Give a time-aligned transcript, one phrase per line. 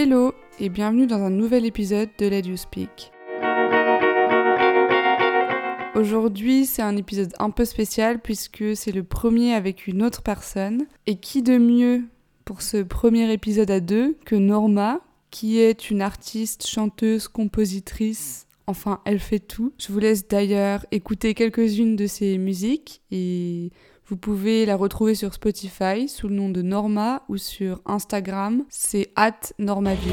[0.00, 3.10] Hello et bienvenue dans un nouvel épisode de Let You Speak.
[5.96, 10.86] Aujourd'hui, c'est un épisode un peu spécial puisque c'est le premier avec une autre personne.
[11.08, 12.04] Et qui de mieux
[12.44, 15.00] pour ce premier épisode à deux que Norma,
[15.32, 18.46] qui est une artiste, chanteuse, compositrice.
[18.68, 19.72] Enfin, elle fait tout.
[19.78, 23.72] Je vous laisse d'ailleurs écouter quelques-unes de ses musiques et
[24.08, 29.12] vous pouvez la retrouver sur Spotify sous le nom de Norma ou sur Instagram, c'est
[29.16, 30.12] at Normaville.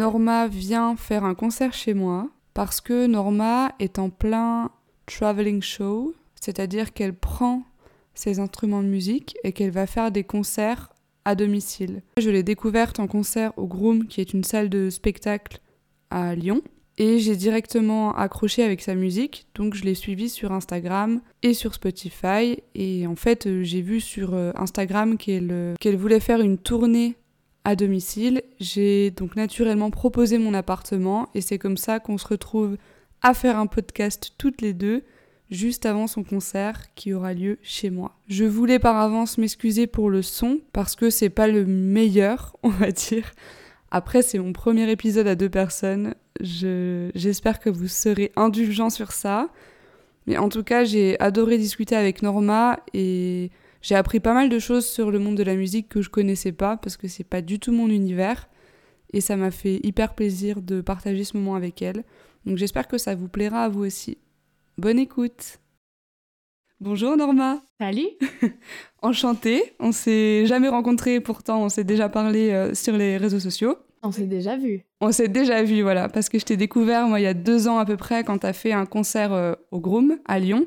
[0.00, 4.70] Norma vient faire un concert chez moi parce que Norma est en plein
[5.04, 7.64] traveling show, c'est-à-dire qu'elle prend
[8.14, 10.88] ses instruments de musique et qu'elle va faire des concerts
[11.26, 12.00] à domicile.
[12.16, 15.60] Je l'ai découverte en concert au Groom, qui est une salle de spectacle
[16.08, 16.62] à Lyon.
[16.96, 21.74] Et j'ai directement accroché avec sa musique, donc je l'ai suivie sur Instagram et sur
[21.74, 22.62] Spotify.
[22.74, 27.16] Et en fait, j'ai vu sur euh, Instagram qu'elle voulait faire une tournée
[27.64, 28.42] à domicile.
[28.58, 32.76] J'ai donc naturellement proposé mon appartement et c'est comme ça qu'on se retrouve
[33.22, 35.02] à faire un podcast toutes les deux
[35.50, 38.16] juste avant son concert qui aura lieu chez moi.
[38.28, 42.68] Je voulais par avance m'excuser pour le son parce que c'est pas le meilleur, on
[42.68, 43.32] va dire.
[43.90, 46.14] Après, c'est mon premier épisode à deux personnes.
[46.40, 49.48] J'espère que vous serez indulgents sur ça.
[50.26, 53.50] Mais en tout cas, j'ai adoré discuter avec Norma et
[53.82, 56.52] j'ai appris pas mal de choses sur le monde de la musique que je connaissais
[56.52, 58.48] pas parce que c'est pas du tout mon univers
[59.12, 62.04] et ça m'a fait hyper plaisir de partager ce moment avec elle.
[62.46, 64.18] Donc j'espère que ça vous plaira à vous aussi.
[64.78, 65.58] Bonne écoute.
[66.80, 67.62] Bonjour Norma.
[67.78, 68.08] Salut.
[69.02, 69.74] Enchantée.
[69.80, 73.76] On s'est jamais rencontrés, pourtant on s'est déjà parlé euh, sur les réseaux sociaux.
[74.02, 74.84] On s'est déjà vu.
[75.02, 77.68] On s'est déjà vu, voilà, parce que je t'ai découvert moi il y a deux
[77.68, 80.66] ans à peu près quand tu as fait un concert euh, au Groom à Lyon.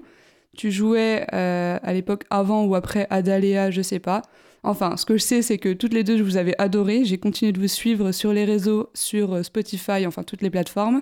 [0.58, 4.22] Tu jouais euh, à l'époque avant ou après Adaléa, je sais pas.
[4.64, 7.04] Enfin, ce que je sais, c'est que toutes les deux, je vous avais adoré.
[7.06, 11.02] J'ai continué de vous suivre sur les réseaux, sur euh, Spotify, enfin toutes les plateformes.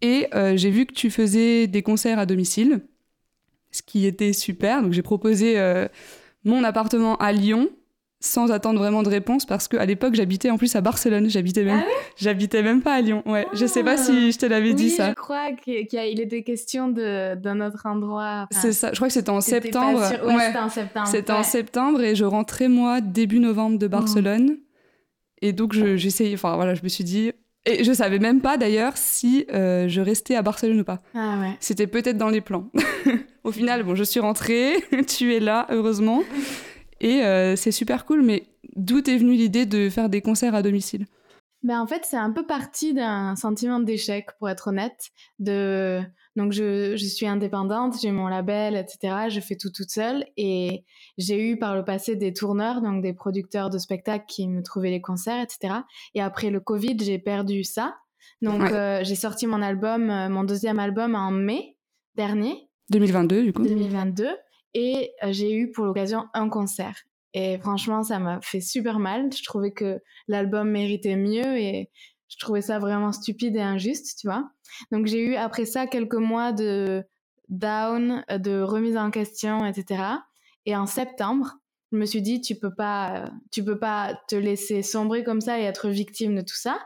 [0.00, 2.80] Et euh, j'ai vu que tu faisais des concerts à domicile,
[3.70, 4.82] ce qui était super.
[4.82, 5.56] Donc j'ai proposé
[6.44, 7.70] mon appartement à Lyon
[8.22, 11.28] sans attendre vraiment de réponse parce qu'à l'époque j'habitais en plus à Barcelone.
[11.28, 13.22] J'habitais même ah j'habitais même pas à Lyon.
[13.26, 15.10] Ouais je sais pas si je te l'avais dit ça.
[15.10, 19.40] je crois qu'il était question d'un autre endroit c'est ça je crois que c'était en
[19.40, 20.00] septembre.
[20.00, 24.56] ouais, c'était en septembre c'était en septembre et je rentrais moi début novembre de Barcelone.
[25.40, 27.32] Et donc j'essayais enfin voilà je me suis dit
[27.64, 31.00] et je savais même pas d'ailleurs si euh, je restais à Barcelone ou pas.
[31.14, 31.56] Ah ouais.
[31.60, 32.68] C'était peut-être dans les plans.
[33.44, 36.22] Au final, bon, je suis rentrée, tu es là, heureusement.
[37.02, 38.44] Et euh, c'est super cool, mais
[38.76, 41.06] d'où est venue l'idée de faire des concerts à domicile?
[41.64, 45.10] Ben en fait, c'est un peu parti d'un sentiment d'échec, pour être honnête.
[45.38, 46.00] De...
[46.34, 49.28] Donc, je, je suis indépendante, j'ai mon label, etc.
[49.28, 50.24] Je fais tout toute seule.
[50.36, 50.84] Et
[51.18, 54.90] j'ai eu par le passé des tourneurs, donc des producteurs de spectacles qui me trouvaient
[54.90, 55.74] les concerts, etc.
[56.14, 57.96] Et après le Covid, j'ai perdu ça.
[58.42, 61.76] Donc, euh, j'ai sorti mon album, euh, mon deuxième album en mai
[62.16, 62.68] dernier.
[62.90, 63.62] 2022, du coup.
[63.62, 64.28] 2022.
[64.74, 66.96] Et euh, j'ai eu pour l'occasion un concert.
[67.34, 69.32] Et franchement, ça m'a fait super mal.
[69.32, 71.90] Je trouvais que l'album méritait mieux et
[72.28, 74.50] je trouvais ça vraiment stupide et injuste, tu vois.
[74.90, 77.04] Donc j'ai eu après ça quelques mois de
[77.48, 80.02] down, de remise en question, etc.
[80.66, 81.54] Et en septembre,
[81.90, 85.58] je me suis dit tu peux pas, tu peux pas te laisser sombrer comme ça
[85.58, 86.78] et être victime de tout ça.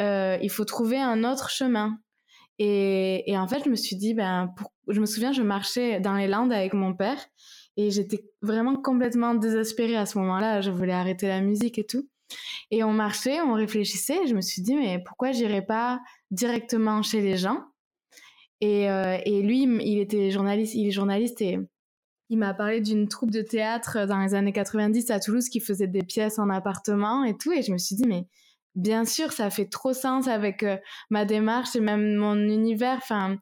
[0.00, 1.98] Euh, il faut trouver un autre chemin.
[2.58, 4.72] Et, et, en fait, je me suis dit, ben, pour...
[4.88, 7.18] je me souviens, je marchais dans les Landes avec mon père
[7.76, 10.60] et j'étais vraiment complètement désespérée à ce moment-là.
[10.60, 12.08] Je voulais arrêter la musique et tout.
[12.70, 14.24] Et on marchait, on réfléchissait.
[14.24, 16.00] Et je me suis dit, mais pourquoi j'irais pas
[16.30, 17.62] directement chez les gens?
[18.60, 21.58] Et, euh, et, lui, il était journaliste, il est journaliste et
[22.30, 25.86] il m'a parlé d'une troupe de théâtre dans les années 90 à Toulouse qui faisait
[25.86, 27.52] des pièces en appartement et tout.
[27.52, 28.26] Et je me suis dit, mais
[28.74, 30.76] bien sûr, ça fait trop sens avec euh,
[31.10, 33.36] ma démarche et même mon univers, enfin,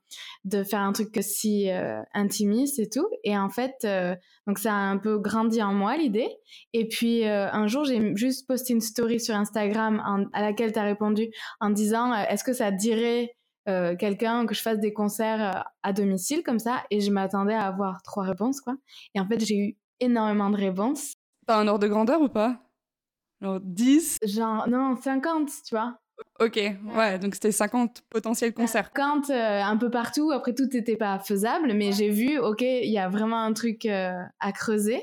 [0.45, 3.09] de faire un truc si euh, intimiste et tout.
[3.25, 4.15] Et en fait, euh,
[4.47, 6.29] donc ça a un peu grandi en moi l'idée.
[6.73, 10.85] Et puis un jour, j'ai juste posté une story sur Instagram à laquelle tu as
[10.85, 11.31] répondu
[11.61, 13.37] en disant est-ce que ça dirait
[13.67, 16.83] quelqu'un que je fasse des concerts à domicile comme ça?
[16.91, 18.75] Et je m'attendais à avoir trois réponses, quoi.
[19.15, 21.13] Et en fait, j'ai eu énormément de réponses.
[21.47, 22.62] T'as un ordre de grandeur ou pas?
[23.43, 25.99] Genre 10 Genre, non, 50, tu vois.
[26.39, 28.91] Ok, ouais, donc c'était 50 potentiels concerts.
[28.95, 32.99] 50 un peu partout, après tout n'était pas faisable, mais j'ai vu, ok, il y
[32.99, 35.03] a vraiment un truc à creuser.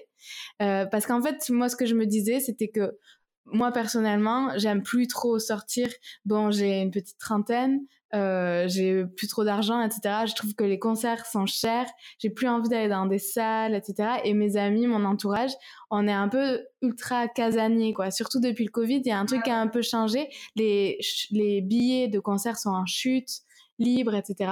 [0.58, 2.98] parce qu'en fait, moi, ce que je me disais, c'était que
[3.52, 5.88] moi personnellement, j'aime plus trop sortir.
[6.26, 7.82] Bon, j'ai une petite trentaine,
[8.16, 10.26] euh, j'ai plus trop d'argent, etc.
[10.26, 11.88] Je trouve que les concerts sont chers.
[12.18, 14.20] J'ai plus envie d'aller dans des salles, etc.
[14.24, 15.52] Et mes amis, mon entourage,
[15.92, 18.12] on est un peu ultra casanier, quoi.
[18.12, 20.30] Surtout depuis le Covid, il y a un truc qui a un peu changé.
[20.56, 21.00] Les,
[21.32, 23.30] les billets de concerts sont en chute,
[23.78, 24.52] libres, etc.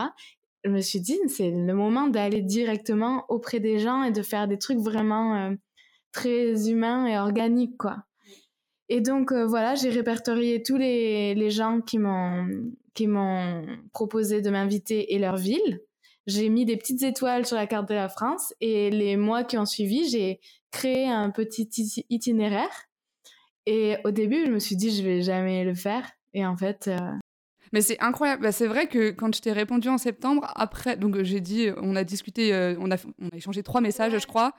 [0.64, 4.48] Je me suis dit, c'est le moment d'aller directement auprès des gens et de faire
[4.48, 5.56] des trucs vraiment euh,
[6.12, 8.07] très humains et organiques, quoi.
[8.90, 12.48] Et donc euh, voilà, j'ai répertorié tous les, les gens qui m'ont
[12.94, 13.64] qui m'ont
[13.94, 15.82] proposé de m'inviter et leur ville.
[16.26, 19.58] J'ai mis des petites étoiles sur la carte de la France et les mois qui
[19.58, 20.40] ont suivi, j'ai
[20.72, 21.70] créé un petit
[22.10, 22.88] itinéraire.
[23.66, 26.88] Et au début, je me suis dit je vais jamais le faire et en fait
[26.88, 26.98] euh,
[27.74, 28.44] mais c'est incroyable.
[28.44, 31.96] Bah, c'est vrai que quand je t'ai répondu en septembre, après, donc j'ai dit, on
[31.96, 34.54] a discuté, euh, on, a, on a échangé trois messages, je crois.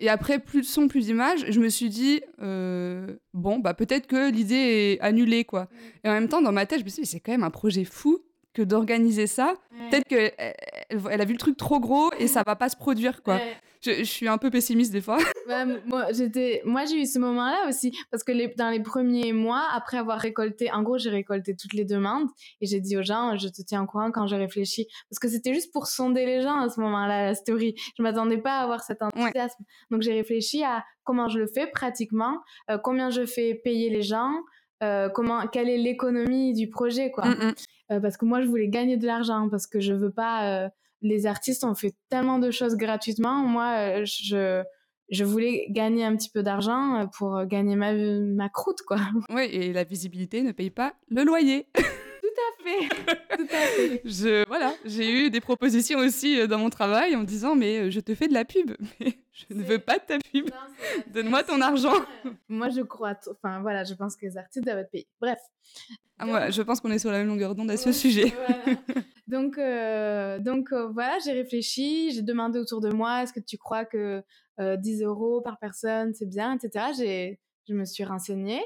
[0.00, 4.06] Et après, plus de son, plus d'images, je me suis dit, euh, bon, bah peut-être
[4.06, 4.54] que l'idée
[4.98, 5.68] est annulée, quoi.
[6.02, 7.50] Et en même temps, dans ma tête, je me suis dit, c'est quand même un
[7.50, 8.18] projet fou
[8.52, 9.54] que d'organiser ça.
[9.90, 10.32] Peut-être qu'elle
[10.90, 13.38] elle a vu le truc trop gros et ça va pas se produire, quoi.
[13.84, 15.18] Je, suis un peu pessimiste des fois.
[15.86, 19.66] moi, j'étais, moi, j'ai eu ce moment-là aussi parce que les, dans les premiers mois,
[19.72, 22.28] après avoir récolté, en gros, j'ai récolté toutes les demandes
[22.60, 25.28] et j'ai dit aux gens, je te tiens au courant quand je réfléchis parce que
[25.28, 27.74] c'était juste pour sonder les gens à ce moment-là, la story.
[27.98, 29.64] Je m'attendais pas à avoir cet enthousiasme.
[29.90, 32.40] Donc, j'ai réfléchi à comment je le fais pratiquement,
[32.70, 34.32] euh, combien je fais payer les gens,
[34.82, 37.26] euh, comment, quelle est l'économie du projet, quoi.
[37.26, 37.54] Mm, mm.
[37.92, 40.70] Euh, parce que moi, je voulais gagner de l'argent parce que je veux pas
[41.04, 43.46] les artistes ont fait tellement de choses gratuitement.
[43.46, 44.64] Moi, euh, je,
[45.10, 48.98] je voulais gagner un petit peu d'argent euh, pour gagner ma, ma croûte, quoi.
[49.30, 51.68] Oui, et la visibilité ne paye pas le loyer.
[52.64, 54.02] Tout à fait, tout à fait.
[54.04, 57.90] Je, voilà, j'ai eu des propositions aussi euh, dans mon travail en me disant mais
[57.90, 60.48] je te fais de la pub, mais je ne veux pas de ta pub.
[61.12, 61.94] Donne-moi ton argent.
[62.48, 65.08] Moi, je crois, enfin voilà, je pense que les artistes doivent être payés.
[65.20, 65.38] Bref.
[66.18, 68.32] Ah, moi, je pense qu'on est sur la même longueur d'onde à ce sujet.
[69.26, 73.56] Donc, euh, donc euh, voilà, j'ai réfléchi, j'ai demandé autour de moi, est-ce que tu
[73.56, 74.22] crois que
[74.58, 76.86] 10 euh, euros par personne, c'est bien, etc.
[76.96, 78.62] J'ai, je me suis renseignée,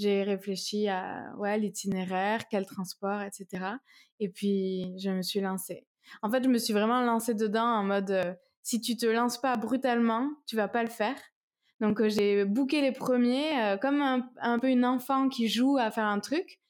[0.00, 3.74] j'ai réfléchi à ouais, l'itinéraire, quel transport, etc.
[4.18, 5.86] Et puis, je me suis lancée.
[6.22, 9.56] En fait, je me suis vraiment lancée dedans en mode, si tu te lances pas
[9.56, 11.16] brutalement, tu vas pas le faire.
[11.80, 16.06] Donc, j'ai booké les premiers comme un, un peu une enfant qui joue à faire
[16.06, 16.60] un truc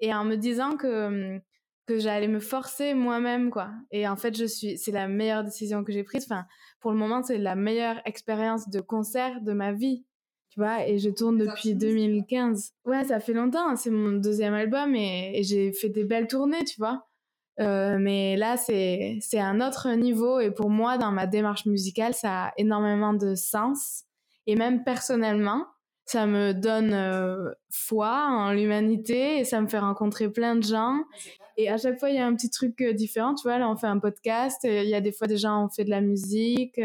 [0.00, 1.40] et en me disant que hum,
[1.86, 5.84] que j'allais me forcer moi-même quoi et en fait je suis c'est la meilleure décision
[5.84, 6.46] que j'ai prise enfin
[6.80, 10.04] pour le moment c'est la meilleure expérience de concert de ma vie
[10.50, 14.94] tu vois et je tourne depuis 2015 ouais ça fait longtemps c'est mon deuxième album
[14.94, 17.06] et, j'ai fait des belles tournées tu vois
[17.60, 22.46] euh, mais là c'est un autre niveau et pour moi dans ma démarche musicale ça
[22.46, 24.04] a énormément de sens
[24.46, 25.66] et même personnellement
[26.04, 31.00] ça me donne euh, foi en l'humanité et ça me fait rencontrer plein de gens
[31.60, 33.34] et à chaque fois, il y a un petit truc euh, différent.
[33.34, 34.60] Tu vois, là, on fait un podcast.
[34.62, 36.80] Il y a des fois, des gens ont fait de la musique.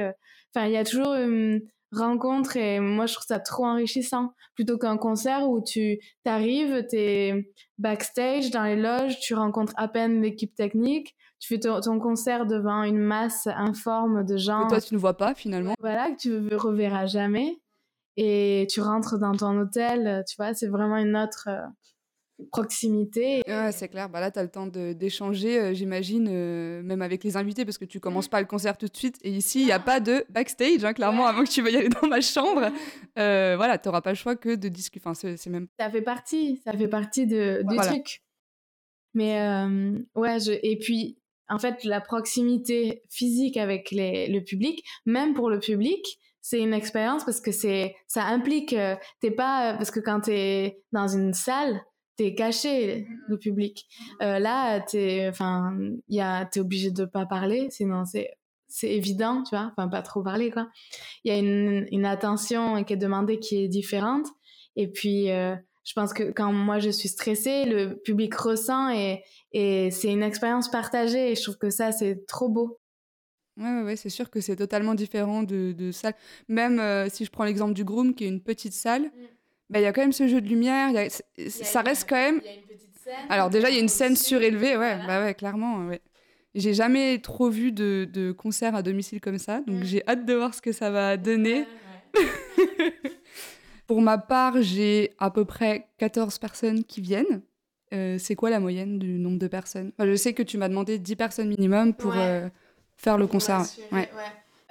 [0.55, 1.61] Enfin, il y a toujours une
[1.95, 4.33] rencontre et moi, je trouve ça trop enrichissant.
[4.55, 10.21] Plutôt qu'un concert où tu t'arrives, t'es backstage dans les loges, tu rencontres à peine
[10.21, 11.15] l'équipe technique.
[11.39, 14.63] Tu fais ton, concert devant une masse informe de gens.
[14.63, 15.73] Que toi, tu ne vois pas finalement.
[15.79, 17.59] Voilà, que tu ne reverras jamais.
[18.15, 21.65] Et tu rentres dans ton hôtel, tu vois, c'est vraiment une autre, euh,
[22.51, 23.41] proximité.
[23.47, 24.09] Ouais, c'est clair.
[24.09, 27.77] Bah là, tu as le temps d'échanger, euh, j'imagine, euh, même avec les invités, parce
[27.77, 29.17] que tu commences pas le concert tout de suite.
[29.23, 31.89] Et ici, il n'y a pas de backstage, hein, clairement, avant que tu veuilles aller
[31.89, 32.71] dans ma chambre.
[33.17, 35.03] Euh, voilà, tu n'auras pas le choix que de discuter.
[35.05, 35.67] Enfin, c'est même...
[35.79, 38.23] Ça fait partie, ça fait partie de, du truc.
[39.13, 39.39] Mais
[40.15, 40.51] ouais, je...
[40.63, 46.19] et puis, en fait, la proximité physique avec les, le public, même pour le public,
[46.41, 48.75] c'est une expérience parce que c'est ça implique
[49.21, 51.81] t'es pas parce que quand tu es dans une salle
[52.15, 53.85] t'es caché le public.
[54.21, 55.75] Euh, là, t'es, enfin,
[56.07, 58.31] il y a, t'es obligé de pas parler, sinon c'est,
[58.67, 60.67] c'est évident, tu vois, enfin pas trop parler quoi.
[61.23, 64.27] Il y a une, une attention qui est demandée qui est différente.
[64.75, 69.23] Et puis, euh, je pense que quand moi je suis stressée, le public ressent et,
[69.51, 71.31] et c'est une expérience partagée.
[71.31, 72.79] Et je trouve que ça c'est trop beau.
[73.57, 76.15] Ouais, ouais, ouais c'est sûr que c'est totalement différent de, de salle.
[76.47, 79.03] Même euh, si je prends l'exemple du Groom, qui est une petite salle.
[79.03, 79.27] Mm.
[79.73, 80.91] Bah, il y a quand même ce jeu de lumière,
[81.49, 82.41] ça reste quand même...
[83.27, 85.99] Alors déjà, il y a une scène surélevée, ouais, bah ouais, clairement, ouais.
[86.53, 89.85] J'ai jamais trop vu de, de concert à domicile comme ça, donc mm.
[89.85, 91.65] j'ai hâte de voir ce que ça va donner.
[93.87, 97.41] Pour ma part, j'ai à peu près 14 personnes qui viennent.
[97.93, 99.91] euh, c'est quoi la moyenne du nombre de personnes?
[99.97, 102.47] Enfin, Je sais que tu m'as demandé 10 personnes minimum pour euh,
[102.95, 103.61] faire le concert.
[103.61, 104.09] assurer, Ouais.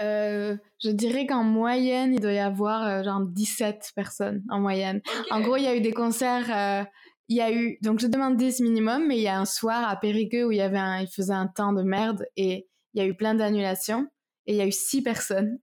[0.01, 5.01] Euh, je dirais qu'en moyenne, il doit y avoir euh, genre 17 personnes en moyenne.
[5.31, 6.51] En gros, il y a eu des concerts.
[6.55, 6.85] euh,
[7.29, 9.89] il y a eu donc je demande 10 minimum, mais il y a un soir
[9.89, 13.03] à Périgueux où il y avait un, il faisait un temps de merde et il
[13.03, 14.07] y a eu plein d'annulations
[14.47, 15.59] et il y a eu 6 personnes.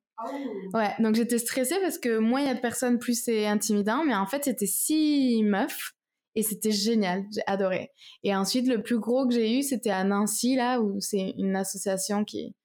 [0.73, 4.03] Ouais, donc j'étais stressée parce que moins il y a de personnes, plus c'est intimidant,
[4.03, 5.93] mais en fait c'était 6 meufs
[6.35, 7.91] et c'était génial, j'ai adoré.
[8.23, 11.55] Et ensuite le plus gros que j'ai eu, c'était à Nancy là où c'est une
[11.55, 12.55] association qui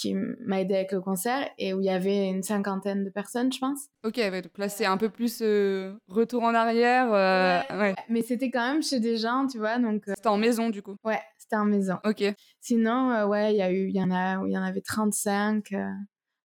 [0.00, 3.52] qui m'a aidé avec le concert et où il y avait une cinquantaine de personnes,
[3.52, 3.80] je pense.
[4.04, 7.12] Ok, ouais, donc là c'est un peu plus euh, retour en arrière.
[7.12, 7.94] euh, ouais.
[8.08, 10.82] Mais c'était quand même chez des gens, tu vois, donc euh, C'était en maison du
[10.82, 10.96] coup.
[11.04, 11.98] ouais, c'était en maison.
[12.04, 12.22] Ok.
[12.60, 14.62] Sinon, euh, ouais, il y a eu, il y en a, où il y en
[14.62, 15.72] avait 35.
[15.72, 15.88] euh.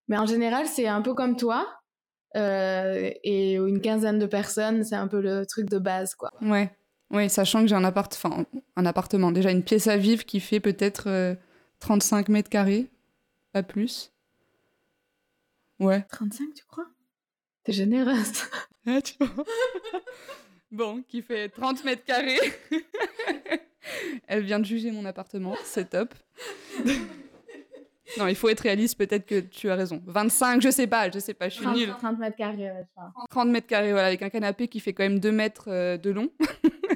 [0.07, 1.67] Mais en général, c'est un peu comme toi.
[2.35, 6.31] euh, et une quinzaine de personnes, c'est un peu le truc de base, quoi.
[6.41, 6.69] Ouais.
[7.12, 8.45] Ouais, sachant que j'ai un appart, enfin
[8.75, 11.35] un appartement, déjà une pièce à vivre qui fait peut-être euh,
[11.79, 12.89] 35 mètres carrés,
[13.55, 14.12] pas plus.
[15.79, 16.05] Ouais.
[16.12, 16.88] 35, tu crois?
[17.63, 18.43] T'es généreuse.
[18.88, 19.43] Ah, tu vois.
[20.71, 22.38] bon, qui fait 30 mètres carrés.
[24.27, 26.13] Elle vient de juger mon appartement, c'est top.
[28.19, 30.03] non, il faut être réaliste, peut-être que tu as raison.
[30.05, 31.89] 25, je sais pas, je sais pas, je suis 30, nulle.
[31.97, 33.12] 30 mètres carrés, ouais, je crois.
[33.31, 36.12] 30 mètres carrés, voilà, avec un canapé qui fait quand même 2 mètres euh, de
[36.12, 36.29] long,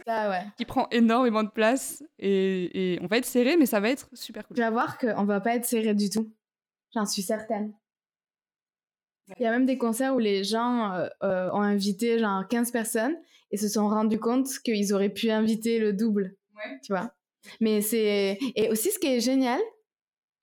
[0.05, 0.43] Ça, ouais.
[0.55, 2.03] qui prend énormément de place.
[2.19, 4.57] Et, et on va être serré, mais ça va être super cool.
[4.57, 6.31] Tu vas voir qu'on va pas être serré du tout.
[6.93, 7.73] J'en suis certaine.
[9.37, 12.71] Il y a même des concerts où les gens euh, euh, ont invité genre 15
[12.71, 13.15] personnes
[13.51, 16.35] et se sont rendus compte qu'ils auraient pu inviter le double.
[16.55, 16.79] Ouais.
[16.83, 17.13] Tu vois
[17.61, 18.39] Mais c'est.
[18.55, 19.59] Et aussi, ce qui est génial,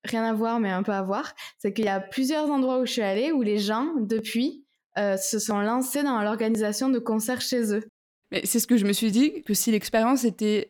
[0.05, 2.85] rien à voir, mais un peu à voir, c'est qu'il y a plusieurs endroits où
[2.85, 4.65] je suis allée où les gens, depuis,
[4.97, 7.83] euh, se sont lancés dans l'organisation de concerts chez eux.
[8.31, 10.69] Mais c'est ce que je me suis dit, que si l'expérience était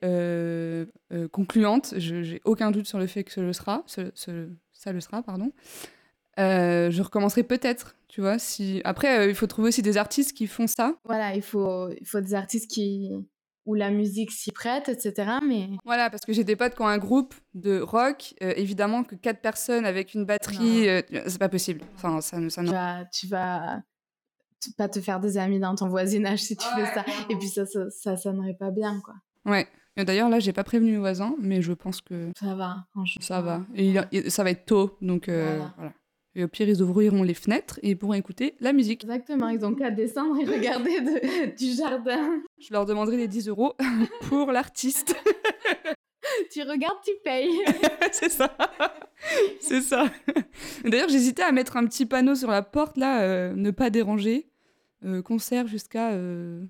[1.32, 4.92] concluante, je j'ai aucun doute sur le fait que ce le sera, ce- ce- ça
[4.92, 5.52] le sera, pardon,
[6.40, 8.38] euh, je recommencerai peut-être, tu vois.
[8.38, 8.82] Si...
[8.84, 10.96] Après, euh, il faut trouver aussi des artistes qui font ça.
[11.04, 13.12] Voilà, il faut, il faut des artistes qui.
[13.66, 15.40] où la musique s'y prête, etc.
[15.46, 15.70] Mais.
[15.84, 19.16] Voilà, parce que j'ai des potes qui ont un groupe de rock, euh, évidemment que
[19.16, 21.82] quatre personnes avec une batterie, c'est pas possible.
[21.96, 23.82] Enfin, ça, ça tu vas, tu vas
[24.78, 27.04] pas te faire des amis dans ton voisinage si tu fais ça.
[27.30, 29.16] Et puis ça, ça, ça sonnerait pas bien, quoi.
[29.46, 29.68] Ouais.
[29.98, 33.22] Et D'ailleurs, là, j'ai pas prévenu mes voisins, mais je pense que Ça va, franchement.
[33.22, 33.66] ça va.
[33.76, 35.74] Et il a- et ça va être tôt, donc euh, Voilà.
[35.78, 35.94] voilà.
[36.36, 39.04] Et au pire, ils ouvriront les fenêtres et ils pourront écouter la musique.
[39.04, 42.40] Exactement, ils ont qu'à descendre et regarder de- du jardin.
[42.60, 43.74] Je leur demanderai les 10 euros
[44.30, 45.16] pour l'artiste.
[46.52, 47.50] tu regardes, tu payes.
[48.12, 48.56] c'est ça.
[49.60, 50.06] c'est ça.
[50.86, 54.48] D'ailleurs, j'hésitais à mettre un petit panneau sur la porte, là, euh, ne pas déranger.
[55.06, 56.64] Euh, concert jusqu'à, euh,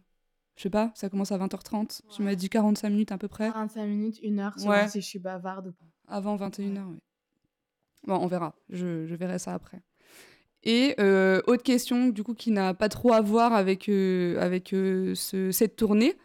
[0.57, 2.01] je sais pas, ça commence à 20h30.
[2.09, 3.47] Tu m'as dit 45 minutes à peu près.
[3.51, 4.87] 45 minutes, une heure, selon Ouais.
[4.89, 5.85] si je suis bavarde ou pas.
[6.09, 6.97] Avant 21h, oui.
[8.05, 8.53] Bon, on verra.
[8.69, 9.81] Je, je verrai ça après.
[10.63, 14.73] Et euh, autre question, du coup, qui n'a pas trop à voir avec, euh, avec
[14.73, 16.15] euh, ce- cette tournée.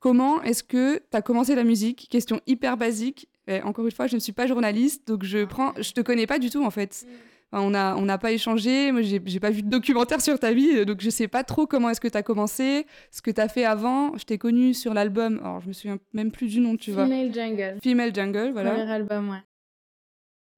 [0.00, 2.08] Comment est-ce que tu as commencé la musique?
[2.10, 3.28] Question hyper basique.
[3.46, 6.26] Et encore une fois, je ne suis pas journaliste, donc je prends, je te connais
[6.26, 7.06] pas du tout en fait.
[7.50, 10.84] Enfin, on n'a on pas échangé, moi j'ai pas vu de documentaire sur ta vie,
[10.84, 13.48] donc je sais pas trop comment est-ce que tu as commencé, ce que tu as
[13.48, 14.16] fait avant.
[14.18, 17.04] Je t'ai connu sur l'album, alors je me souviens même plus du nom, tu vois.
[17.04, 17.78] Female Jungle.
[17.82, 18.72] Female Jungle, voilà.
[18.72, 19.42] Premier album, ouais.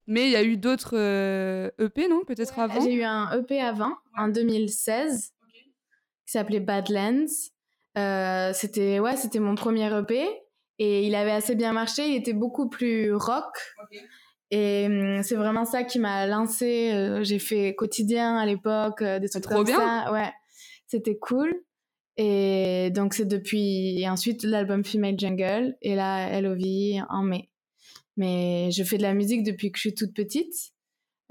[0.08, 2.24] Mais il y a eu d'autres euh, EP, non?
[2.26, 2.80] Peut-être avant?
[2.80, 7.26] J'ai eu un EP avant, en 2016, qui s'appelait Badlands.
[7.96, 10.26] Euh, c'était ouais, c'était mon premier EP
[10.78, 12.08] et il avait assez bien marché.
[12.08, 13.54] Il était beaucoup plus rock.
[14.50, 16.92] Et hum, c'est vraiment ça qui m'a lancé.
[16.92, 19.78] Euh, j'ai fait quotidien à l'époque, euh, des trucs trop comme bien.
[19.78, 20.12] ça.
[20.12, 20.32] Ouais,
[20.86, 21.54] c'était cool.
[22.16, 26.60] Et donc c'est depuis et ensuite l'album Female Jungle et là LOV
[27.08, 27.48] en mai.
[28.16, 30.72] Mais je fais de la musique depuis que je suis toute petite.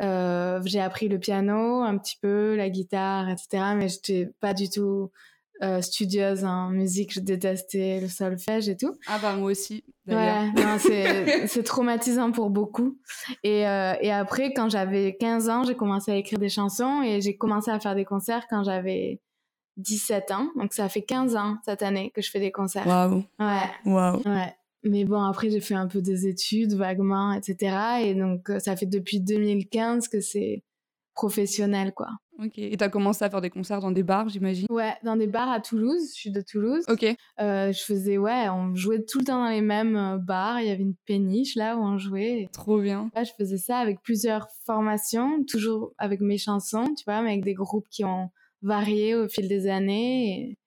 [0.02, 3.74] Euh, j'ai appris le piano un petit peu, la guitare, etc.
[3.76, 5.12] Mais j'étais pas du tout
[5.62, 7.14] euh, studieuse en musique.
[7.14, 8.96] Je détestais le solfège et tout.
[9.08, 10.44] Ah bah moi aussi, d'ailleurs.
[10.56, 12.98] Ouais, non, c'est c'est traumatisant pour beaucoup.
[13.44, 17.22] Et, euh, et après, quand j'avais 15 ans, j'ai commencé à écrire des chansons et
[17.22, 19.20] j'ai commencé à faire des concerts quand j'avais
[19.78, 20.50] 17 ans.
[20.56, 22.88] Donc ça fait 15 ans cette année que je fais des concerts.
[22.88, 24.22] Waouh, Ouais, waouh.
[24.26, 24.54] ouais.
[24.84, 27.76] Mais bon, après, j'ai fait un peu des études vaguement, etc.
[28.04, 30.64] Et donc, euh, ça fait depuis 2015 que c'est
[31.20, 32.08] professionnel, quoi.
[32.42, 32.58] Ok.
[32.58, 34.68] Et t'as commencé à faire des concerts dans des bars, j'imagine?
[34.70, 36.12] Ouais, dans des bars à Toulouse.
[36.16, 36.86] Je suis de Toulouse.
[36.88, 37.04] Ok.
[37.04, 40.62] Euh, je faisais, ouais, on jouait tout le temps dans les mêmes euh, bars.
[40.62, 42.48] Il y avait une péniche là où on jouait.
[42.54, 43.12] Trop bien.
[43.14, 47.44] Ouais, je faisais ça avec plusieurs formations, toujours avec mes chansons, tu vois, mais avec
[47.44, 48.30] des groupes qui ont
[48.62, 50.58] varié au fil des années.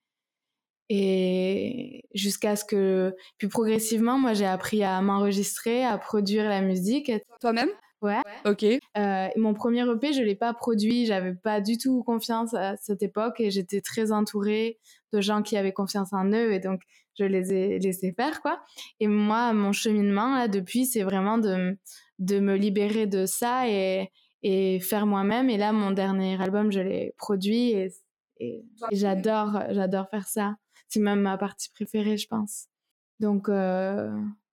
[0.90, 7.10] Et jusqu'à ce que, puis progressivement, moi, j'ai appris à m'enregistrer, à produire la musique.
[7.40, 7.70] Toi-même?
[8.02, 8.20] Ouais.
[8.44, 8.64] Ok.
[8.64, 11.06] Euh, mon premier EP, je l'ai pas produit.
[11.06, 14.78] J'avais pas du tout confiance à cette époque et j'étais très entourée
[15.12, 16.80] de gens qui avaient confiance en eux et donc
[17.18, 18.60] je les ai laissés faire quoi.
[18.98, 21.78] Et moi, mon cheminement là depuis, c'est vraiment de
[22.18, 24.10] de me libérer de ça et
[24.42, 25.48] et faire moi-même.
[25.48, 27.92] Et là, mon dernier album, je l'ai produit et,
[28.40, 30.56] et, j'adore j'adore faire ça.
[30.88, 32.66] C'est même ma partie préférée, je pense.
[33.20, 34.10] Donc euh,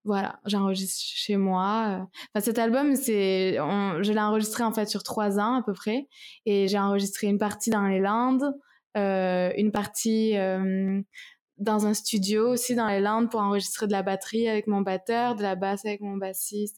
[0.09, 2.07] voilà, j'enregistre chez moi.
[2.33, 6.07] Enfin, cet album, c'est, je l'ai enregistré en fait sur trois ans à peu près,
[6.47, 8.55] et j'ai enregistré une partie dans les Landes,
[8.97, 10.99] euh, une partie euh,
[11.57, 15.35] dans un studio aussi dans les Landes pour enregistrer de la batterie avec mon batteur,
[15.35, 16.77] de la basse avec mon bassiste,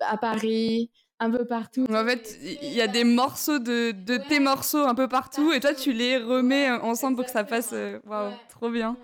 [0.00, 1.84] à Paris, un peu partout.
[1.90, 5.60] En fait, il y a des morceaux de, de tes morceaux un peu partout, et
[5.60, 7.74] toi, tu les remets ensemble pour que ça passe.
[7.74, 8.96] Euh, waouh, trop bien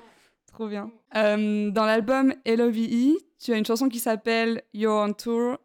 [0.58, 0.90] trop bien.
[1.14, 5.59] Euh, dans l'album LOVE, tu as une chanson qui s'appelle You're on Tour,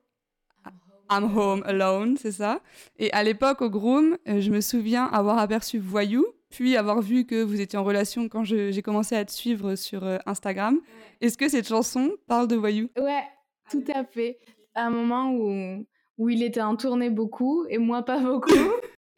[1.12, 2.62] I'm Home Alone, c'est ça.
[2.98, 7.26] Et à l'époque, au Groom, euh, je me souviens avoir aperçu Voyou, puis avoir vu
[7.26, 10.80] que vous étiez en relation quand j'ai commencé à te suivre sur euh, Instagram.
[11.22, 12.90] Est-ce que cette chanson parle de Voyou?
[12.98, 13.24] Ouais,
[13.70, 14.40] tout à fait.
[14.76, 15.86] À un moment où,
[16.18, 18.52] où il était en tournée beaucoup et moi pas beaucoup.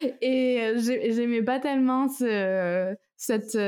[0.00, 3.58] et j'aimais pas tellement ce, cette,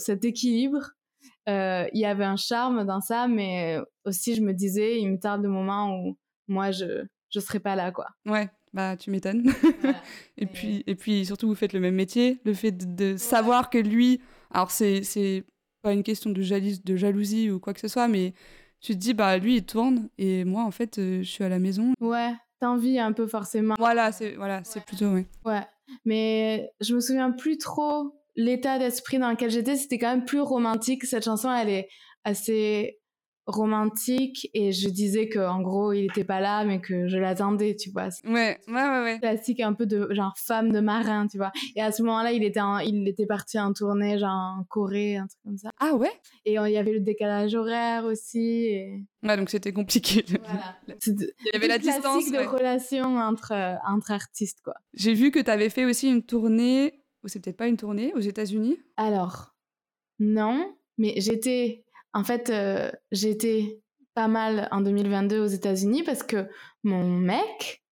[0.00, 1.03] cet équilibre euh,
[1.46, 5.42] il y avait un charme dans ça, mais aussi je me disais, il me tarde
[5.42, 6.16] le moment où
[6.48, 8.06] moi je je serai pas là quoi.
[8.26, 9.44] Ouais, bah tu m'étonnes.
[10.38, 13.78] et puis et puis surtout vous faites le même métier, le fait de, savoir que
[13.78, 14.20] lui,
[14.50, 15.44] alors c'est c'est
[15.82, 18.34] pas une question de jalousie, de jalousie ou quoi que ce soit, mais
[18.80, 21.48] tu te dis bah lui il tourne et moi en fait euh, je suis à
[21.48, 21.92] la maison.
[22.00, 23.74] Ouais, t'envies un peu forcément.
[23.78, 25.26] Voilà, c'est voilà, c'est plutôt ouais.
[25.44, 25.66] Ouais,
[26.04, 30.40] mais je me souviens plus trop l'état d'esprit dans lequel j'étais, c'était quand même plus
[30.40, 31.04] romantique.
[31.04, 31.88] Cette chanson, elle est
[32.24, 32.98] assez
[33.46, 37.76] romantique et je disais que en gros il était pas là mais que je l'attendais
[37.76, 38.08] tu vois.
[38.24, 39.18] Ouais ouais ouais ouais.
[39.18, 41.52] classique un peu de genre femme de marin tu vois.
[41.76, 45.26] Et à ce moment-là il était il était parti en tournée genre en Corée un
[45.26, 45.70] truc comme ça.
[45.78, 46.12] Ah ouais?
[46.46, 49.04] Et il y avait le décalage horaire aussi et...
[49.22, 50.24] ouais donc c'était compliqué.
[50.44, 50.76] Voilà.
[51.06, 53.52] il y avait la distance de relation entre
[53.86, 54.74] entre artistes quoi.
[54.94, 58.12] J'ai vu que tu avais fait aussi une tournée ou c'est peut-être pas une tournée
[58.14, 58.78] aux États-Unis?
[58.96, 59.54] Alors,
[60.18, 61.84] non, mais j'étais.
[62.12, 63.80] En fait, euh, j'étais
[64.14, 66.46] pas mal en 2022 aux États-Unis parce que
[66.84, 67.82] mon mec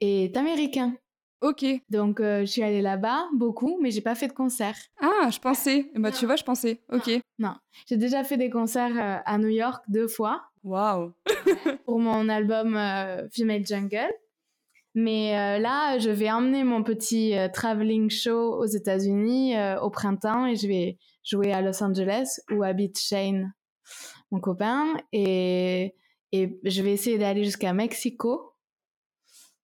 [0.00, 0.94] est américain.
[1.40, 1.64] Ok.
[1.88, 4.76] Donc, euh, je suis allée là-bas beaucoup, mais j'ai pas fait de concert.
[5.00, 5.90] Ah, je pensais.
[5.96, 6.82] Bah, tu vois, je pensais.
[6.92, 7.10] Ok.
[7.38, 7.54] Non.
[7.88, 10.42] J'ai déjà fait des concerts euh, à New York deux fois.
[10.62, 11.14] Waouh.
[11.86, 12.78] pour mon album
[13.32, 14.12] Female Jungle.
[14.94, 19.90] Mais euh, là, je vais emmener mon petit euh, traveling show aux États-Unis euh, au
[19.90, 23.52] printemps et je vais jouer à Los Angeles où habite Shane,
[24.32, 25.94] mon copain, et,
[26.32, 28.54] et je vais essayer d'aller jusqu'à Mexico.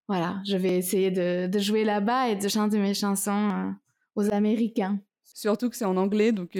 [0.06, 3.74] Voilà, je vais essayer de, de jouer là-bas et de chanter mes chansons
[4.14, 5.00] aux Américains.
[5.24, 6.56] Surtout que c'est en anglais, donc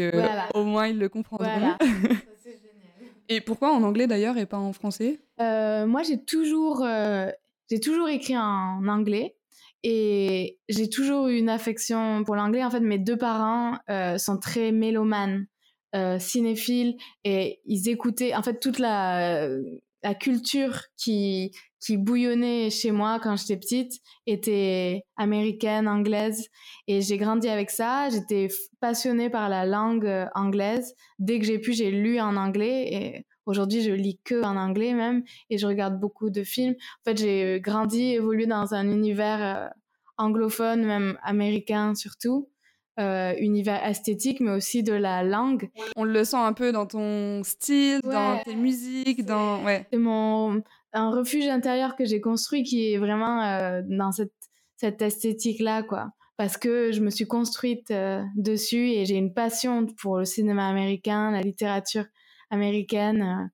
[0.55, 1.47] au moins ils le comprendront.
[1.47, 1.79] Voilà.
[3.29, 5.21] et pourquoi en anglais d'ailleurs et pas en français?
[5.39, 6.85] Moi, j'ai toujours
[7.71, 9.37] j'ai toujours écrit en anglais
[9.83, 12.65] et j'ai toujours eu une affection pour l'anglais.
[12.65, 15.47] En fait, mes deux parents euh, sont très mélomanes,
[15.95, 19.49] euh, cinéphiles et ils écoutaient en fait toute la,
[20.03, 23.93] la culture qui, qui bouillonnait chez moi quand j'étais petite
[24.27, 26.49] était américaine, anglaise
[26.89, 28.09] et j'ai grandi avec ça.
[28.09, 28.49] J'étais
[28.81, 30.95] passionnée par la langue euh, anglaise.
[31.19, 34.93] Dès que j'ai pu, j'ai lu en anglais et Aujourd'hui, je lis que en anglais
[34.93, 36.75] même et je regarde beaucoup de films.
[36.75, 39.69] En fait, j'ai grandi, évolué dans un univers euh,
[40.19, 42.49] anglophone, même américain surtout.
[42.99, 45.69] Euh, univers esthétique, mais aussi de la langue.
[45.97, 49.63] On le sent un peu dans ton style, dans tes musiques, dans...
[49.65, 49.87] Ouais.
[49.93, 50.63] C'est mon...
[50.95, 54.33] un refuge intérieur que j'ai construit qui est vraiment euh, dans cette,
[54.79, 56.13] cette esthétique-là, quoi.
[56.39, 57.93] Parce que je me suis construite
[58.35, 62.05] dessus et j'ai une passion pour le cinéma américain, la littérature
[62.51, 63.23] américaine.
[63.23, 63.47] Euh.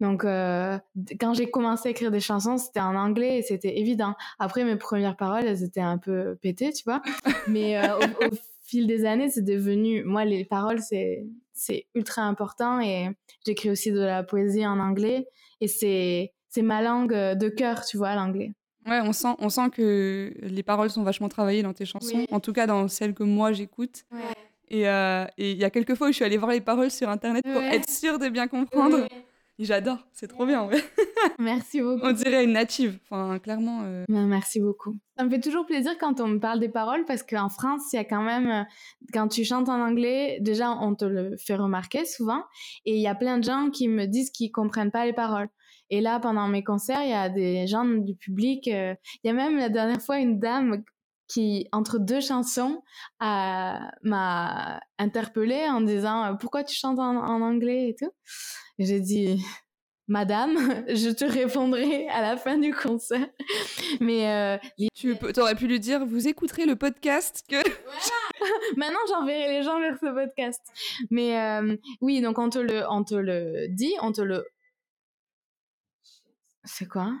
[0.00, 0.78] Donc, euh,
[1.20, 4.14] quand j'ai commencé à écrire des chansons, c'était en anglais et c'était évident.
[4.38, 7.00] Après, mes premières paroles, elles étaient un peu pétées, tu vois.
[7.48, 10.02] Mais euh, au, fil des années, c'est devenu.
[10.04, 13.10] Moi, les paroles, c'est, c'est ultra important et
[13.46, 15.28] j'écris aussi de la poésie en anglais
[15.60, 18.52] et c'est, c'est ma langue de cœur, tu vois, l'anglais.
[18.86, 22.40] Ouais, on sent, on sent que les paroles sont vachement travaillées dans tes chansons, en
[22.40, 24.04] tout cas dans celles que moi j'écoute.
[24.12, 24.20] Ouais.
[24.74, 27.08] Euh, et il y a quelques fois où je suis allée voir les paroles sur
[27.08, 29.06] internet pour être sûre de bien comprendre.
[29.60, 30.64] J'adore, c'est trop bien.
[30.66, 30.82] Ouais.
[31.38, 32.00] Merci beaucoup.
[32.04, 33.82] On dirait une native, enfin clairement.
[33.84, 34.96] euh, Ben, merci beaucoup.
[35.16, 37.96] Ça me fait toujours plaisir quand on me parle des paroles parce qu'en France, il
[37.96, 38.62] y a quand même, euh,
[39.12, 42.42] quand tu chantes en anglais, déjà on te le fait remarquer souvent
[42.84, 45.48] et il y a plein de gens qui me disent qu'ils comprennent pas les paroles.
[45.90, 49.30] Et là, pendant mes concerts, il y a des gens du public, euh, il y
[49.30, 50.82] a même la dernière fois une dame
[51.28, 52.82] qui, entre deux chansons,
[53.20, 58.10] a- m'a interpellée en disant euh, pourquoi tu chantes en, en anglais et tout.
[58.78, 59.42] J'ai dit
[60.06, 60.56] Madame,
[60.88, 63.26] je te répondrai à la fin du concert.
[64.00, 67.56] Mais euh, Tu peux- aurais pu lui dire, vous écouterez le podcast que.
[68.76, 70.60] maintenant, j'enverrai les gens vers ce podcast.
[71.10, 74.44] Mais euh, oui, donc on te le, on te le dit, on te le.
[76.64, 77.12] C'est quoi?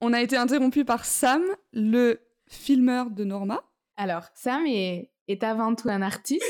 [0.00, 3.62] On a été interrompu par Sam, le filmeur de Norma.
[3.96, 6.44] Alors, Sam est, est avant tout un artiste.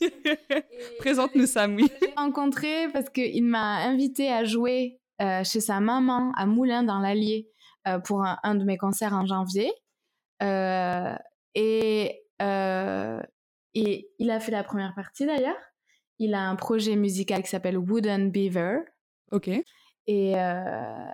[0.98, 1.90] Présente-nous Sam, oui.
[2.00, 6.82] Je l'ai rencontré parce qu'il m'a invité à jouer euh, chez sa maman à Moulins
[6.82, 7.50] dans l'Allier
[7.86, 9.70] euh, pour un, un de mes concerts en janvier.
[10.42, 11.14] Euh,
[11.54, 13.20] et, euh,
[13.74, 15.58] et il a fait la première partie d'ailleurs.
[16.18, 18.80] Il a un projet musical qui s'appelle Wooden Beaver.
[19.32, 19.48] Ok.
[19.48, 21.10] Et, euh,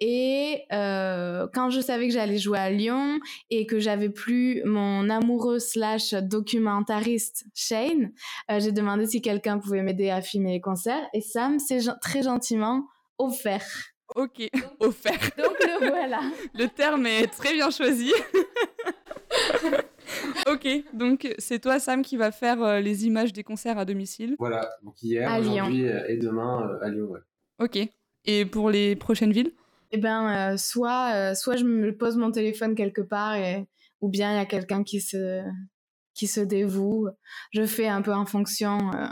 [0.00, 3.18] et euh, quand je savais que j'allais jouer à Lyon
[3.50, 8.12] et que j'avais plus mon amoureux slash documentariste Shane,
[8.50, 11.06] euh, j'ai demandé si quelqu'un pouvait m'aider à filmer les concerts.
[11.14, 12.86] Et Sam s'est très gentiment
[13.18, 13.66] offert.
[14.14, 14.48] Ok.
[14.80, 15.18] Offert.
[15.36, 16.20] Donc le voilà.
[16.54, 18.10] Le terme est très bien choisi.
[20.50, 24.36] ok, donc c'est toi Sam qui va faire euh, les images des concerts à domicile.
[24.38, 25.66] Voilà, donc hier, À Lyon.
[25.66, 27.08] aujourd'hui et demain euh, à Lyon.
[27.10, 27.20] Ouais.
[27.60, 27.78] Ok.
[28.24, 29.52] Et pour les prochaines villes?
[29.90, 33.66] Eh ben, euh, soit, euh, soit je me pose mon téléphone quelque part et,
[34.00, 35.42] ou bien il y a quelqu'un qui se,
[36.14, 37.08] qui se dévoue.
[37.52, 38.78] Je fais un peu en fonction.
[38.94, 39.06] euh,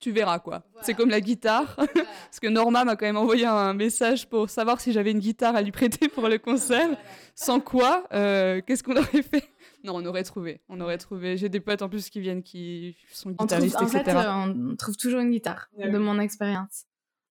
[0.00, 0.64] Tu verras quoi.
[0.80, 1.76] C'est comme la guitare.
[1.94, 5.54] Parce que Norma m'a quand même envoyé un message pour savoir si j'avais une guitare
[5.54, 6.88] à lui prêter pour le concert.
[7.34, 9.48] Sans quoi, qu'est-ce qu'on aurait fait?
[9.84, 10.60] Non, on aurait trouvé.
[10.68, 11.36] On aurait trouvé.
[11.36, 14.16] J'ai des potes en plus qui viennent qui sont On trouve, guitaristes, en fait, etc.
[14.16, 16.84] euh, on trouve toujours une guitare, de mon expérience.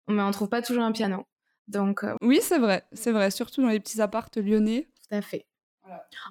[0.09, 1.25] Mais on trouve pas toujours un piano.
[1.67, 2.83] Donc, euh, Oui, c'est vrai.
[2.93, 3.31] C'est vrai.
[3.31, 4.87] Surtout dans les petits appartes lyonnais.
[5.09, 5.45] tout à fait.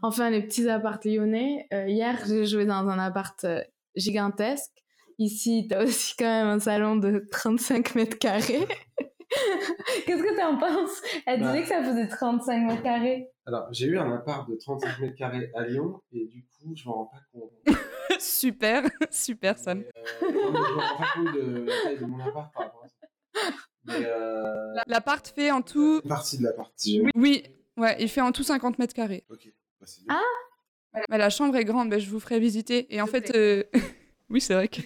[0.03, 1.67] Enfin, les petits apparts lyonnais.
[1.73, 3.63] euh, hier, j'ai joué dans un appart euh,
[3.97, 4.73] gigantesque.
[5.19, 8.67] Ici, t'as aussi quand même un salon de 35 mètres carrés.
[10.07, 11.01] Qu'est-ce que t'en penses?
[11.27, 11.53] Elle Bah.
[11.53, 13.29] disait que ça faisait 35 mètres carrés.
[13.47, 16.89] Alors, j'ai eu un appart de 35 mètres carrés à Lyon et du coup, je
[16.89, 17.53] me rends pas compte.
[18.19, 19.81] super, super Sam.
[19.83, 22.89] Euh, je me rends pas compte de la taille de mon appart par rapport à
[22.89, 23.51] ça.
[23.85, 26.01] Mais euh, L'appart fait en tout.
[26.05, 26.73] une partie de l'appart.
[26.77, 27.11] si jamais.
[27.15, 27.45] Oui,
[27.77, 29.25] ouais, il fait en tout 50 mètres carrés.
[29.31, 29.49] Ok,
[29.81, 30.17] bah, c'est bien.
[30.19, 31.01] Ah.
[31.17, 32.93] La chambre est grande, je vous ferai visiter.
[32.95, 33.63] Et en fait, euh,
[34.31, 34.81] oui, c'est vrai que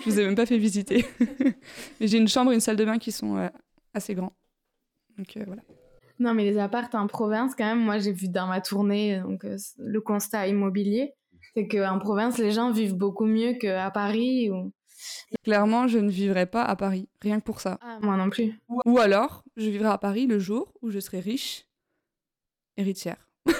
[0.00, 1.04] je vous ai même pas fait visiter.
[2.00, 3.48] Mais j'ai une chambre et une salle de bain qui sont euh,
[3.92, 4.32] assez grands.
[5.18, 5.62] Donc euh, voilà.
[6.18, 9.42] Non, mais les apparts en province, quand même, moi j'ai vu dans ma tournée donc,
[9.46, 11.14] euh, le constat immobilier,
[11.54, 14.50] c'est qu'en province, les gens vivent beaucoup mieux qu'à Paris.
[14.50, 14.70] Ou...
[15.44, 17.78] Clairement, je ne vivrai pas à Paris, rien que pour ça.
[18.02, 18.58] Moi non plus.
[18.86, 21.66] Ou alors, je vivrai à Paris le jour où je serai riche,
[22.76, 23.16] héritière.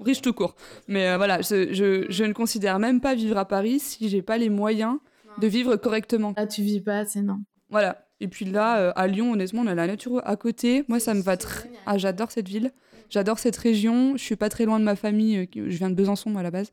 [0.00, 0.54] Riche tout court.
[0.88, 4.22] Mais euh, voilà, je, je- je ne considère même pas vivre à Paris si j'ai
[4.22, 4.96] pas les moyens
[5.38, 6.32] de vivre correctement.
[6.36, 7.40] Là, tu vis pas, c'est non.
[7.68, 8.06] Voilà.
[8.20, 10.84] Et puis là, euh, à Lyon, honnêtement, on a la nature à côté.
[10.88, 11.70] Moi, ça me va très.
[11.86, 12.72] Ah, j'adore cette ville.
[13.10, 14.16] J'adore cette région.
[14.16, 15.36] Je suis pas très loin de ma famille.
[15.36, 16.72] euh, Je viens de Besançon, moi, à la base.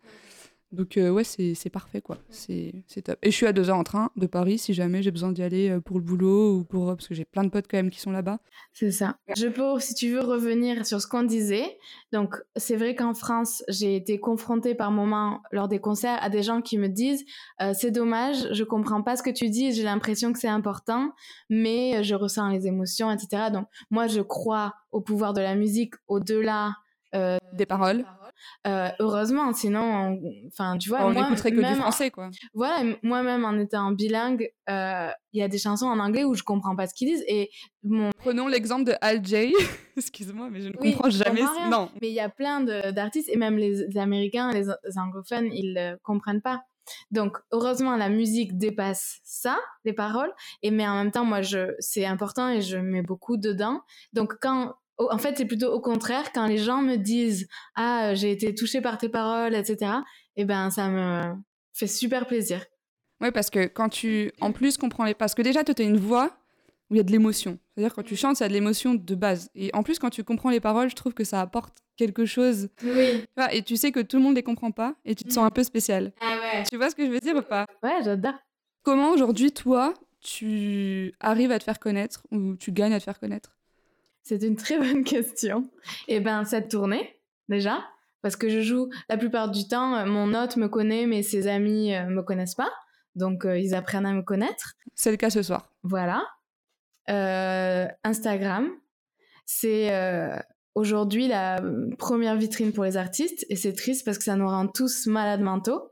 [0.77, 2.17] Donc, euh, ouais, c'est parfait, quoi.
[2.29, 3.17] C'est top.
[3.23, 5.41] Et je suis à deux heures en train de Paris si jamais j'ai besoin d'y
[5.41, 6.85] aller euh, pour le boulot ou pour.
[6.95, 8.39] Parce que j'ai plein de potes quand même qui sont là-bas.
[8.73, 9.17] C'est ça.
[9.35, 11.77] Je peux, si tu veux, revenir sur ce qu'on disait.
[12.13, 16.43] Donc, c'est vrai qu'en France, j'ai été confrontée par moments lors des concerts à des
[16.43, 17.25] gens qui me disent
[17.61, 21.11] euh, c'est dommage, je comprends pas ce que tu dis, j'ai l'impression que c'est important,
[21.49, 23.49] mais je ressens les émotions, etc.
[23.51, 26.73] Donc, moi, je crois au pouvoir de la musique au-delà.
[27.15, 28.05] euh, Des paroles.
[28.65, 32.29] Euh, heureusement, sinon, on- enfin, tu vois, on n'écouterait que du français, quoi.
[32.53, 36.43] voilà, moi-même en étant bilingue, euh, il y a des chansons en anglais où je
[36.43, 37.49] comprends pas ce qu'ils disent et
[37.83, 39.51] mon Prenons l'exemple de Al Jay.
[39.97, 41.41] Excuse-moi, mais je ne Oui, comprends jamais.
[41.45, 41.69] rien.
[41.69, 41.89] Non.
[42.01, 45.73] Mais il y a plein d'artistes, et même les, les Américains, les, les anglophones, ils
[45.73, 46.61] ne comprennent pas.
[47.11, 51.73] Donc, heureusement, la musique dépasse ça, les paroles, et mais en même temps, moi, je,
[51.79, 53.81] c'est important et je mets beaucoup dedans.
[54.13, 58.31] Donc, quand, en fait, c'est plutôt au contraire, quand les gens me disent Ah, j'ai
[58.31, 59.91] été touchée par tes paroles, etc.,
[60.35, 61.35] eh ben, ça me
[61.73, 62.65] fait super plaisir.
[63.21, 65.15] Ouais, parce que quand tu, en plus, comprends les...
[65.15, 66.37] Parce que déjà, toi, tu as une voix
[66.89, 67.57] où il y a de l'émotion.
[67.73, 69.49] C'est-à-dire, quand tu chantes, il y a de l'émotion de base.
[69.55, 72.69] Et en plus, quand tu comprends les paroles, je trouve que ça apporte quelque chose.
[72.83, 73.25] Oui.
[73.51, 75.49] Et tu sais que tout le monde les comprend pas, et tu te sens un
[75.49, 76.13] peu spécial.
[76.21, 76.63] Ah ouais.
[76.69, 77.65] Tu vois ce que je veux dire ou pas?
[77.83, 78.35] Ouais, j'adore.
[78.83, 83.19] Comment, aujourd'hui, toi, tu arrives à te faire connaître ou tu gagnes à te faire
[83.19, 83.56] connaître?
[84.27, 85.69] C'est une très bonne question.
[86.09, 87.85] Eh ben, cette tournée, déjà,
[88.21, 91.47] parce que je joue la plupart du temps, euh, mon hôte me connaît, mais ses
[91.47, 92.71] amis euh, me connaissent pas.
[93.15, 94.73] Donc, euh, ils apprennent à me connaître.
[94.95, 95.71] C'est le cas ce soir.
[95.83, 96.25] Voilà.
[97.09, 98.69] Euh, Instagram,
[99.45, 100.37] c'est euh,
[100.75, 101.61] aujourd'hui la
[101.97, 105.39] première vitrine pour les artistes et c'est triste parce que ça nous rend tous malades
[105.39, 105.89] mentaux,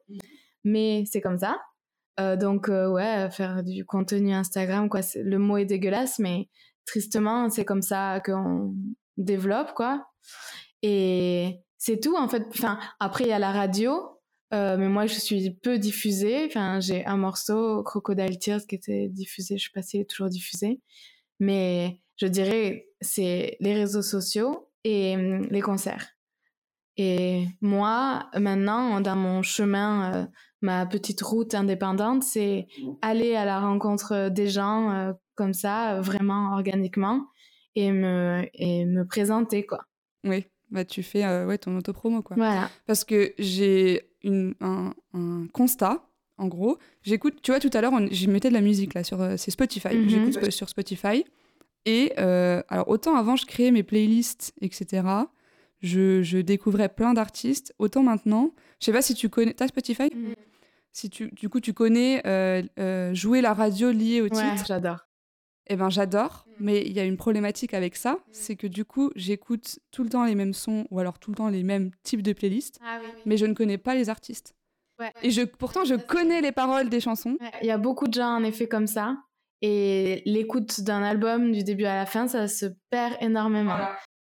[0.65, 1.57] mais c'est comme ça.
[2.19, 5.01] Euh, donc euh, ouais, faire du contenu Instagram, quoi.
[5.15, 6.49] Le mot est dégueulasse, mais
[6.85, 8.73] tristement, c'est comme ça qu'on
[9.17, 10.07] développe, quoi.
[10.81, 12.45] Et c'est tout en fait.
[12.49, 14.19] Enfin, après il y a la radio.
[14.53, 16.45] euh, mais moi, je suis peu diffusée.
[16.45, 19.57] Enfin, j'ai un morceau, Crocodile Tears, qui était diffusé.
[19.57, 20.81] Je sais pas s'il est toujours diffusé.
[21.39, 26.07] Mais je dirais, c'est les réseaux sociaux et hum, les concerts.
[26.97, 30.25] Et moi, maintenant, dans mon chemin, euh,
[30.65, 32.67] ma petite route indépendante, c'est
[33.01, 37.27] aller à la rencontre des gens euh, comme ça, euh, vraiment organiquement,
[37.75, 39.81] et me, et me présenter, quoi.
[40.23, 42.35] Oui, bah tu fais euh, ouais, ton autopromo quoi.
[42.37, 42.69] Voilà.
[42.87, 46.77] Parce que j'ai un, un constat, en gros.
[47.03, 49.35] J'écoute, tu vois, tout à l'heure, on- je mettais de la musique là sur euh,
[49.37, 49.95] c'est Spotify.
[49.95, 50.09] Mhm.
[50.09, 51.23] J'écoute sur Spotify.
[51.85, 55.03] Et euh, alors, autant avant, je créais mes playlists, etc.
[55.81, 57.75] Je, je découvrais plein d'artistes.
[57.77, 59.53] Autant maintenant, je sais pas si tu connais.
[59.53, 60.09] T'as Spotify?
[60.95, 64.65] Si tu, du coup, tu connais euh, euh, jouer la radio liée au Ouais, titre.
[64.65, 64.99] j'adore.
[65.67, 66.51] Eh ben j'adore, Mm.
[66.59, 70.09] mais il y a une problématique avec ça, c'est que du coup j'écoute tout le
[70.09, 72.99] temps les mêmes sons ou alors tout le temps les mêmes types de playlists, Ah
[73.03, 74.55] oui, mais je ne connais pas les artistes.
[74.99, 75.11] Ouais.
[75.21, 77.35] Et je, pourtant je connais les paroles des chansons.
[77.41, 79.17] Ouais, Il y a beaucoup de gens en effet comme ça.
[79.61, 83.75] Et l'écoute d'un album du début à la fin, ça se perd énormément.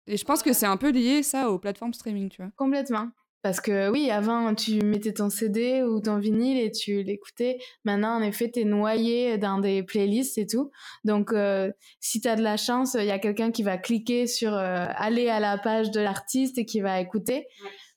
[0.06, 2.50] Et je pense que c'est un peu lié ça aux plateformes streaming, tu vois.
[2.56, 3.08] Complètement.
[3.42, 7.59] Parce que oui, avant, tu mettais ton CD ou ton vinyle et tu l'écoutais.
[7.85, 10.70] Maintenant, en effet, t'es noyé dans des playlists et tout.
[11.05, 14.55] Donc, euh, si t'as de la chance, il y a quelqu'un qui va cliquer sur
[14.55, 17.48] euh, aller à la page de l'artiste et qui va écouter.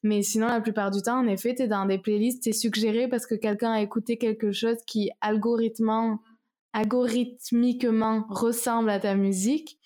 [0.01, 3.27] Mais sinon, la plupart du temps, en effet, t'es dans des playlists, t'es suggéré parce
[3.27, 6.19] que quelqu'un a écouté quelque chose qui algorithmiquement
[8.29, 9.77] ressemble à ta musique.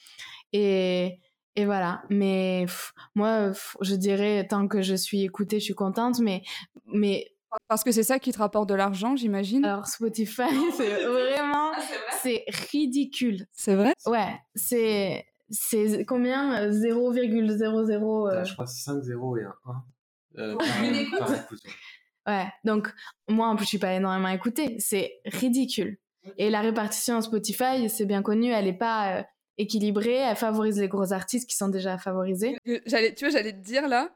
[0.54, 1.20] Et,
[1.60, 2.02] et voilà.
[2.10, 6.20] Mais pff, moi, pff, je dirais, tant que je suis écoutée, je suis contente.
[6.20, 6.42] Mais,
[6.88, 7.28] mais
[7.68, 9.66] Parce que c'est ça qui te rapporte de l'argent, j'imagine?
[9.66, 10.44] alors, Spotify,
[10.78, 11.72] c'est vraiment,
[12.22, 13.46] c'est ridicule.
[13.52, 13.94] C'est vrai?
[14.06, 16.64] Ouais, c'est, c'est combien?
[16.64, 18.28] Euh, 0,00.
[18.28, 19.84] euh, T'as, je crois 5 0 et un 1.
[20.38, 21.60] Euh, par- par écoute,
[22.28, 22.46] ouais.
[22.64, 22.94] Donc
[23.28, 25.98] moi en plus je suis pas énormément écoutée, c'est ridicule.
[26.38, 29.24] Et la répartition en Spotify, c'est bien connu, elle est pas euh,
[29.60, 32.58] équilibrée, elle favorise les gros artistes qui sont déjà favorisés.
[32.88, 34.10] J'allais, tu vois, j'allais te dire là,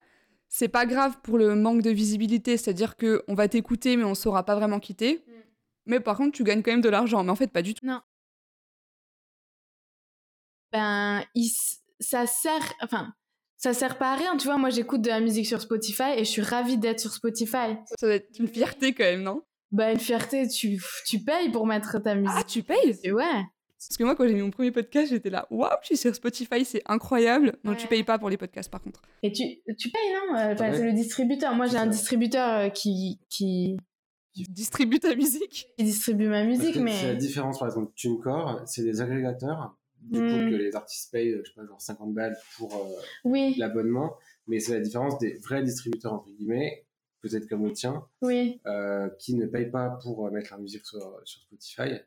[0.49, 4.15] c'est pas grave pour le manque de visibilité, c'est-à-dire que on va t'écouter mais on
[4.15, 5.23] saura pas vraiment quitter.
[5.27, 5.31] Mm.
[5.85, 7.23] Mais par contre, tu gagnes quand même de l'argent.
[7.23, 7.85] Mais en fait, pas du tout.
[10.71, 13.13] Ben, il s- ça sert, enfin,
[13.57, 14.57] ça sert pas à rien, tu vois.
[14.57, 17.75] Moi j'écoute de la musique sur Spotify et je suis ravie d'être sur Spotify.
[17.85, 19.43] Ça doit être une fierté quand même, non?
[19.71, 22.35] Ben, une fierté, tu, tu payes pour mettre ta musique.
[22.37, 22.99] Ah, tu payes?
[23.03, 23.43] Et ouais.
[23.89, 26.13] Parce que moi, quand j'ai mis mon premier podcast, j'étais là, waouh, je suis sur
[26.15, 27.53] Spotify, c'est incroyable.
[27.63, 27.89] Non, tu Ouais.
[27.89, 29.01] payes pas pour les podcasts par contre.
[29.23, 29.43] Et tu,
[29.77, 30.77] tu payes, non Euh, enfin, Ouais.
[30.77, 31.53] C'est le distributeur.
[31.55, 33.77] Moi j'ai un distributeur euh, qui, qui,
[34.35, 35.67] Tu distribues ta musique.
[35.77, 37.15] qui distribue ma musique, que C'est la mais.
[37.17, 39.77] différence, par exemple, TuneCore, c'est des agrégateurs.
[40.01, 40.49] Du coup, Mm.
[40.49, 44.15] que les artistes payent, je sais pas, genre 50 balles pour euh, Oui, l'abonnement.
[44.47, 46.85] Mais c'est la différence des vrais distributeurs, entre guillemets,
[47.21, 48.59] peut-être comme le tien, oui.
[48.65, 52.01] euh, qui ne payent pas pour euh, mettre la musique sur, sur Spotify.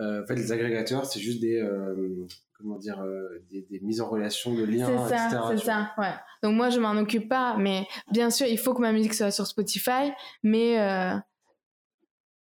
[0.00, 4.00] Euh, en fait, les agrégateurs, c'est juste des, euh, comment dire, euh, des, des mises
[4.00, 5.42] en relation de liens, C'est ça, etc.
[5.50, 6.14] c'est ça, ouais.
[6.42, 9.30] Donc moi, je m'en occupe pas, mais bien sûr, il faut que ma musique soit
[9.30, 10.10] sur Spotify,
[10.42, 11.14] mais euh,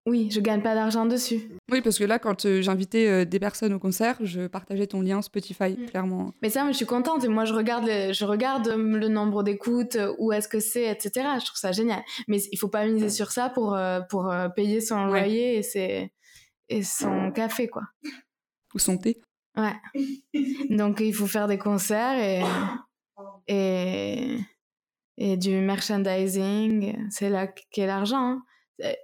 [0.05, 1.49] oui, je gagne pas d'argent dessus.
[1.71, 4.99] Oui, parce que là, quand euh, j'invitais euh, des personnes au concert, je partageais ton
[5.01, 5.85] lien Spotify, Mm.
[5.85, 6.33] clairement.
[6.41, 9.43] Mais ça, moi, je suis contente et moi, je regarde, les- je regarde le nombre
[9.43, 11.11] d'écoutes, où est-ce que c'est, etc.
[11.39, 12.01] Je trouve ça génial.
[12.27, 15.19] Mais il faut pas miser sur ça pour, euh, pour euh, payer son Ouais.
[15.21, 16.11] loyer et, ses,
[16.69, 17.83] et son café, quoi.
[18.73, 19.21] Ou son thé.
[19.55, 19.73] Ouais.
[20.69, 22.41] Donc il faut faire des concerts et,
[23.47, 24.37] et,
[25.17, 27.07] et du merchandising.
[27.09, 28.17] C'est là qu'est l'argent.
[28.19, 28.43] hein.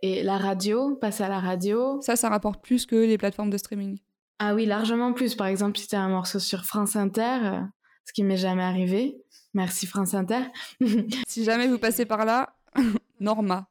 [0.02, 2.02] Et la radio, passer à la radio.
[2.02, 4.00] Ça, ça rapporte plus que les plateformes de streaming.
[4.40, 5.36] Ah oui, largement plus.
[5.36, 7.60] Par exemple, si t'as un morceau sur France Inter, euh,
[8.06, 9.16] ce qui m'est jamais arrivé.
[9.54, 10.42] Merci France Inter.
[11.28, 12.56] Si jamais vous passez par là,
[13.20, 13.68] Norma.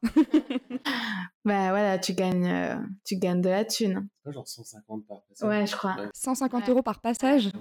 [1.49, 4.07] Bah voilà, tu gagnes, euh, tu gagnes de la thune.
[4.17, 5.49] C'est pas genre 150 par personne.
[5.49, 5.95] Ouais, je crois.
[6.13, 6.69] 150 Ouais.
[6.71, 7.51] euros par passage.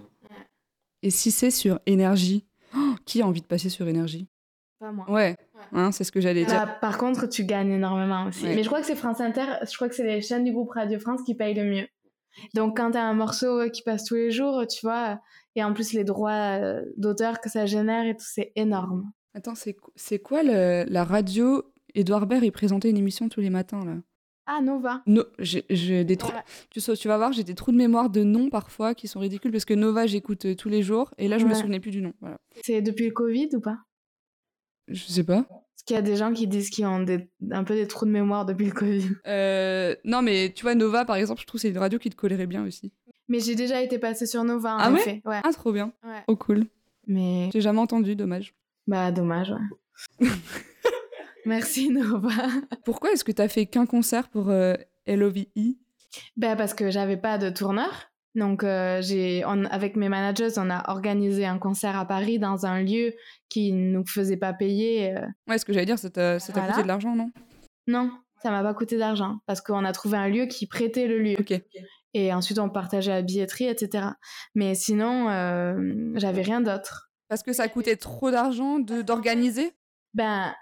[1.02, 2.46] Et si c'est sur énergie
[2.76, 4.28] Oh, Qui a envie de passer sur énergie?
[4.78, 5.10] Pas moi.
[5.10, 5.36] Ouais,
[5.72, 6.66] hein, c'est ce que j'allais dire.
[6.66, 8.44] Bah, par contre, tu gagnes énormément aussi.
[8.44, 8.54] Ouais.
[8.54, 10.70] Mais je crois que c'est France Inter, je crois que c'est les chaînes du groupe
[10.70, 11.88] Radio France qui payent le mieux.
[12.54, 15.18] Donc, quand tu as un morceau qui passe tous les jours, tu vois,
[15.56, 19.10] et en plus les droits euh, d'auteur que ça génère et tout, c'est énorme.
[19.34, 21.62] Attends, c'est quoi la radio
[21.98, 23.96] Edouard Baird, il présentait une émission tous les matins, là.
[24.46, 25.02] Ah, Nova.
[25.06, 26.32] No, j'ai des trous.
[26.70, 29.50] Tu, tu vas voir, j'ai des trous de mémoire de noms parfois qui sont ridicules
[29.50, 32.00] parce que Nova, j'écoute euh, tous les jours et là, je me souvenais plus du
[32.00, 32.14] nom.
[32.20, 32.38] Voilà.
[32.64, 33.78] C'est depuis le Covid ou pas?
[34.86, 35.42] Je sais pas.
[35.42, 37.04] Parce qu'il y a des gens qui disent qu'ils ont
[37.50, 39.08] un peu des trous de mémoire depuis le Covid.
[39.26, 42.08] Euh, non, mais tu vois, Nova, par exemple, je trouve que c'est une radio qui
[42.08, 42.90] te collerait bien aussi.
[43.28, 45.20] Mais j'ai déjà été passée sur Nova, en ah effet.
[45.26, 45.92] Ouais, Ah, trop bien.
[46.26, 46.64] Oh, cool.
[47.06, 47.50] Mais.
[47.52, 48.54] J'ai jamais entendu, dommage.
[48.86, 50.28] Bah, dommage, ouais.
[51.48, 52.28] Merci Nova.
[52.84, 54.74] Pourquoi est-ce que tu as fait qu'un concert pour euh,
[55.06, 55.46] LOVE
[56.36, 58.10] ben Parce que j'avais pas de tourneur.
[58.34, 62.82] Donc, euh, j'ai, avec mes managers, on a organisé un concert à Paris dans un
[62.82, 63.14] lieu
[63.48, 65.16] qui ne nous faisait pas payer.
[65.16, 65.26] Euh.
[65.48, 67.30] Ouais, ce que j'allais dire, ça t'a, coûté de l'argent, non?
[67.86, 71.18] Non, ça m'a pas coûté d'argent parce qu'on a trouvé un lieu qui prêtait le
[71.18, 71.36] lieu.
[71.38, 71.60] Ok.
[72.12, 74.08] Et ensuite, on partageait la billetterie, etc.
[74.54, 75.28] Mais sinon,
[76.16, 77.10] j'avais rien d'autre.
[77.28, 79.72] Parce que ça coûtait trop d'argent de, d'organiser?
[80.14, 80.54] Ben,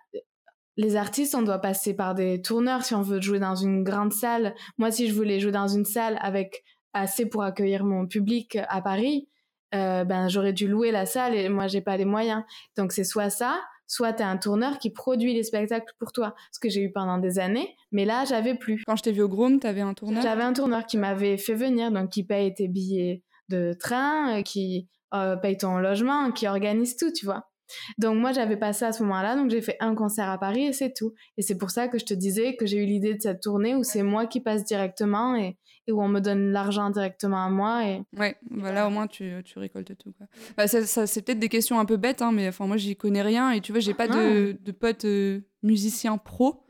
[0.77, 4.13] les artistes, on doit passer par des tourneurs si on veut jouer dans une grande
[4.13, 4.55] salle.
[4.79, 8.81] Moi, si je voulais jouer dans une salle avec assez pour accueillir mon public à
[8.83, 9.29] Paris,
[9.75, 12.43] euh, ben j'aurais dû louer la salle et moi j'ai pas les moyens.
[12.77, 16.35] Donc c'est soit ça, soit tu as un tourneur qui produit les spectacles pour toi,
[16.53, 18.83] ce que j'ai eu pendant des années, mais là j'avais plus.
[18.87, 20.23] Quand je t'ai vu au Groom, tu avais un tourneur?
[20.23, 24.43] J'avais un tourneur qui m'avait fait venir, donc qui paye tes billets de train, euh,
[24.43, 27.49] qui euh, paye ton logement, qui organise tout, tu vois.
[27.99, 30.67] Donc moi j'avais pas ça à ce moment-là, donc j'ai fait un concert à Paris
[30.67, 31.15] et c'est tout.
[31.37, 33.75] Et c'est pour ça que je te disais que j'ai eu l'idée de cette tournée
[33.75, 35.57] où c'est moi qui passe directement et,
[35.89, 37.87] où on me donne l'argent directement à moi.
[37.87, 38.03] Et...
[38.17, 40.13] Ouais, voilà, au moins tu, tu récoltes tout.
[40.19, 40.27] Quoi.
[40.57, 43.23] Bah, ça, c'est peut-être des questions un peu bêtes, hein, mais enfin moi j'y connais
[43.23, 46.66] rien et tu vois j'ai pas de, de potes euh, musiciens pro.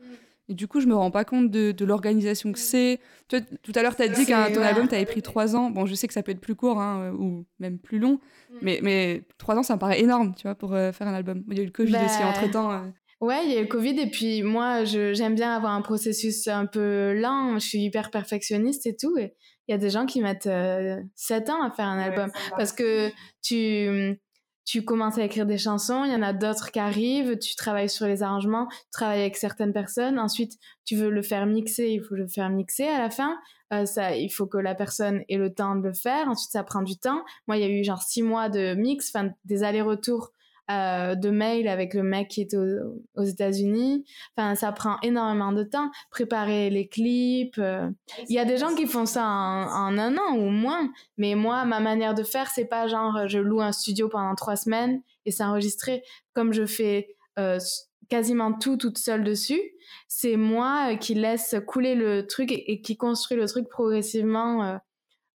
[0.49, 2.99] Et du coup, je me rends pas compte de, de l'organisation que c'est.
[3.27, 5.69] tout à l'heure, tu as dit qu'un ton album, tu avais pris trois ans.
[5.69, 8.13] Bon, je sais que ça peut être plus court, hein, ou même plus long.
[8.49, 8.55] Mm.
[8.61, 11.43] Mais, mais trois ans, ça me paraît énorme, tu vois, pour euh, faire un album.
[11.49, 12.71] Il y a eu le Covid aussi bah, entre-temps.
[12.71, 12.79] Euh.
[13.19, 13.99] Ouais, il y a eu le Covid.
[13.99, 17.59] Et puis, moi, j'aime bien avoir un processus un peu lent.
[17.59, 19.17] Je suis hyper perfectionniste et tout.
[19.17, 19.33] Et
[19.67, 22.31] il y a des gens qui mettent euh, sept ans à faire un album.
[22.55, 23.09] parce que
[23.41, 24.17] tu
[24.67, 27.89] tu commences à écrire des chansons, il y en a d'autres qui arrivent, tu travailles
[27.89, 32.03] sur les arrangements, tu travailles avec certaines personnes, ensuite tu veux le faire mixer, il
[32.03, 33.37] faut le faire mixer à la fin,
[33.71, 36.63] euh, ça, il faut que la personne ait le temps de le faire, ensuite ça
[36.63, 37.23] prend du temps.
[37.47, 40.33] Moi, il y a eu genre six mois de mix, enfin des allers-retours
[40.69, 44.03] euh, de mail avec le mec qui est aux, États-Unis.
[44.35, 45.89] Enfin, ça prend énormément de temps.
[46.11, 47.57] Préparer les clips.
[47.57, 47.89] Euh.
[48.27, 50.91] Il y a des gens qui font ça en, un an ou moins.
[51.17, 54.57] Mais moi, ma manière de faire, c'est pas genre je loue un studio pendant trois
[54.57, 56.03] semaines et c'est enregistré.
[56.33, 57.59] Comme je fais euh,
[58.09, 59.61] quasiment tout toute seule dessus,
[60.09, 64.81] c'est moi qui laisse couler le truc et, qui construit le truc progressivement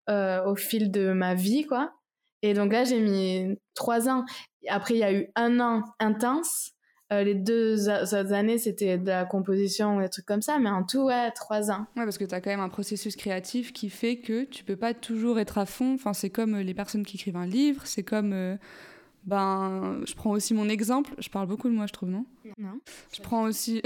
[0.10, 1.94] au fil de ma vie, quoi.
[2.42, 4.26] Et donc là, j'ai mis trois ans.
[4.68, 6.72] Après, il y a eu un an intense.
[7.12, 10.70] Euh, les deux autres années, c'était de la composition ou des trucs comme ça, mais
[10.70, 11.86] en tout, ouais, trois ans.
[11.98, 14.78] Ouais, parce que tu as quand même un processus créatif qui fait que tu peux
[14.78, 15.94] pas toujours être à fond.
[15.96, 18.32] Enfin, c'est comme euh, les personnes qui écrivent un livre, c'est comme.
[18.32, 18.56] Euh,
[19.26, 21.14] ben, je prends aussi mon exemple.
[21.20, 22.26] Je parle beaucoup de moi, je trouve, non?
[22.58, 22.80] Non.
[23.14, 23.82] Je prends aussi.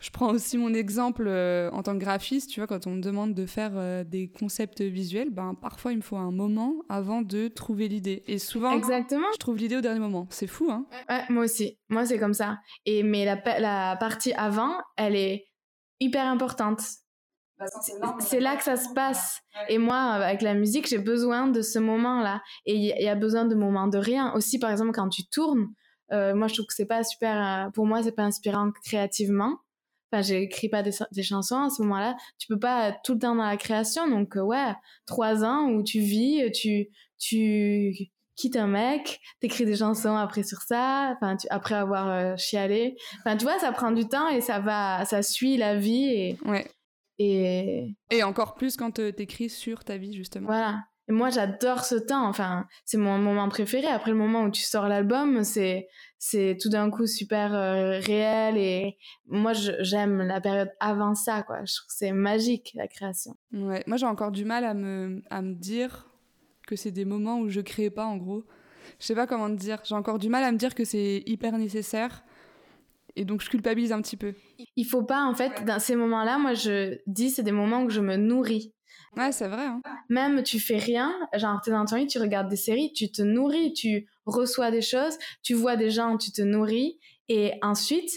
[0.00, 3.00] Je prends aussi mon exemple euh, en tant que graphiste, tu vois, quand on me
[3.00, 7.22] demande de faire euh, des concepts visuels, ben parfois il me faut un moment avant
[7.22, 8.22] de trouver l'idée.
[8.26, 9.26] Et souvent, Exactement.
[9.32, 10.26] je trouve l'idée au dernier moment.
[10.30, 11.78] C'est fou, hein Ouais, moi aussi.
[11.88, 12.58] Moi, c'est comme ça.
[12.86, 15.46] Et mais la, la partie avant, elle est
[16.00, 16.82] hyper importante.
[17.58, 17.66] Bah,
[18.20, 19.40] c'est là que ça se passe.
[19.68, 22.42] Et moi, avec la musique, j'ai besoin de ce moment-là.
[22.66, 24.32] Et il y, a besoin de moments de rien.
[24.34, 25.68] Aussi, par exemple, quand tu tournes,
[26.12, 27.70] euh, moi, je trouve que c'est pas super.
[27.72, 29.58] pour moi, c'est pas inspirant créativement.
[30.12, 32.16] Enfin, j'écris pas des, chansons à ce moment-là.
[32.38, 34.08] Tu peux pas être tout le temps dans la création.
[34.08, 34.74] Donc, euh, ouais,
[35.06, 40.60] trois ans où tu vis, tu, tu quittes un mec, t'écris des chansons après sur
[40.62, 42.96] ça, enfin, après avoir euh, chialé.
[43.20, 46.38] Enfin, tu vois, ça prend du temps et ça va, ça suit la vie et.
[46.44, 46.66] Ouais.
[47.18, 50.46] Et, et encore plus quand t'écris sur ta vie, justement.
[50.46, 50.80] Voilà.
[51.12, 52.26] Moi, j'adore ce temps.
[52.26, 53.86] Enfin, c'est mon moment préféré.
[53.86, 58.56] Après le moment où tu sors l'album, c'est c'est tout d'un coup super euh, réel.
[58.56, 58.96] Et
[59.26, 61.64] moi, j'aime la période avant ça, quoi.
[61.66, 63.36] Je trouve que c'est magique la création.
[63.52, 63.84] Ouais.
[63.86, 66.08] Moi, j'ai encore du mal à me à me dire
[66.66, 68.44] que c'est des moments où je crée pas, en gros.
[68.98, 69.80] Je sais pas comment te dire.
[69.84, 72.24] J'ai encore du mal à me dire que c'est hyper nécessaire.
[73.16, 74.32] Et donc, je culpabilise un petit peu.
[74.76, 77.90] Il faut pas, en fait, dans ces moments-là, moi, je dis, c'est des moments où
[77.90, 78.72] je me nourris.
[79.16, 79.66] Ouais, c'est vrai.
[79.66, 79.82] Hein.
[80.08, 83.22] Même tu fais rien, genre t'es dans ton lit, tu regardes des séries, tu te
[83.22, 86.98] nourris, tu reçois des choses, tu vois des gens, tu te nourris.
[87.28, 88.10] Et ensuite,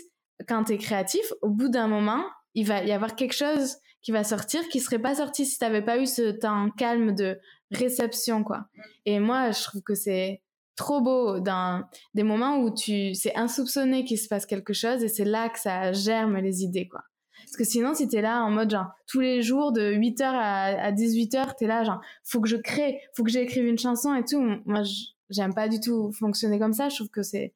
[0.48, 2.24] quand t'es créatif, au bout d'un moment,
[2.54, 5.82] il va y avoir quelque chose qui va sortir qui serait pas sorti si t'avais
[5.82, 7.40] pas eu ce temps calme de
[7.72, 8.68] réception, quoi.
[9.06, 10.44] Et moi, je trouve que c'est
[10.76, 11.84] trop beau dans
[12.14, 15.60] des moments où tu c'est insoupçonné qu'il se passe quelque chose et c'est là que
[15.60, 17.02] ça germe les idées, quoi.
[17.46, 20.92] Parce que sinon, si t'es là en mode genre tous les jours de 8h à,
[20.92, 24.42] 18h, t'es là genre faut que je crée, faut que j'écrive une chanson et tout.
[24.66, 24.82] Moi,
[25.30, 26.90] j'aime pas du tout fonctionner comme ça.
[26.90, 27.54] Je trouve que c'est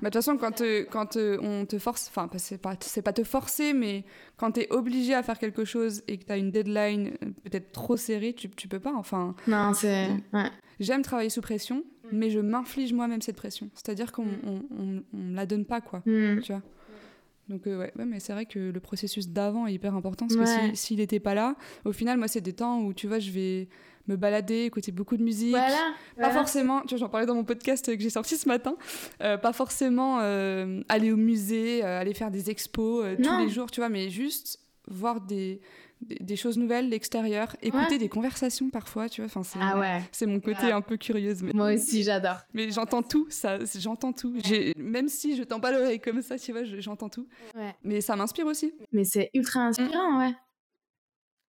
[0.00, 3.72] bah, de toute façon, quand, quand on te force, enfin, c'est pas, pas te forcer,
[3.72, 4.04] mais
[4.36, 7.30] quand tu es obligé à faire quelque chose et que tu as une deadline euh,
[7.42, 8.92] peut-être trop serrée, tu, tu peux pas.
[8.94, 9.34] Enfin.
[9.48, 10.08] Non, c'est.
[10.32, 10.50] Ouais.
[10.78, 13.70] J'aime travailler sous pression, mais je m'inflige moi-même cette pression.
[13.74, 14.68] C'est-à-dire qu'on mm.
[14.78, 16.02] on, on, la donne pas, quoi.
[16.06, 16.42] Mm.
[16.42, 16.62] Tu vois?
[17.48, 20.38] Donc euh, ouais, ouais, mais c'est vrai que le processus d'avant est hyper important parce
[20.38, 23.30] que s'il n'était pas là, au final, moi, c'est des temps où, tu vois, je
[23.30, 23.68] vais
[24.08, 25.50] me balader, écouter beaucoup de musique.
[25.50, 28.76] Voilà, pas forcément, tu vois, j'en parlais dans mon podcast que j'ai sorti ce matin,
[29.22, 33.70] euh, pas forcément euh, aller au musée, euh, aller faire des expos tous les jours,
[33.70, 35.60] tu vois, mais juste voir des,
[36.00, 39.26] des, choses nouvelles, l'extérieur, écouter des conversations parfois, tu vois.
[39.26, 40.02] Enfin, c'est, ah ouais.
[40.12, 41.42] c'est mon côté un peu curieuse.
[41.42, 41.52] Mais...
[41.52, 42.38] Moi aussi, j'adore.
[42.54, 44.34] Mais j'entends tout, ça, j'entends tout.
[44.44, 44.74] J'ai...
[44.76, 47.26] Même si je tends pas l'oreille comme ça, tu vois, j'entends tout.
[47.82, 48.72] Mais ça m'inspire aussi.
[48.92, 50.34] Mais c'est ultra inspirant, ouais.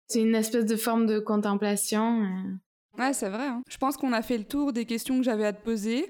[0.08, 2.22] C'est une espèce de forme de contemplation.
[2.22, 3.02] Euh.
[3.02, 3.46] Ouais, c'est vrai.
[3.46, 3.62] Hein.
[3.68, 6.08] Je pense qu'on a fait le tour des questions que j'avais à te poser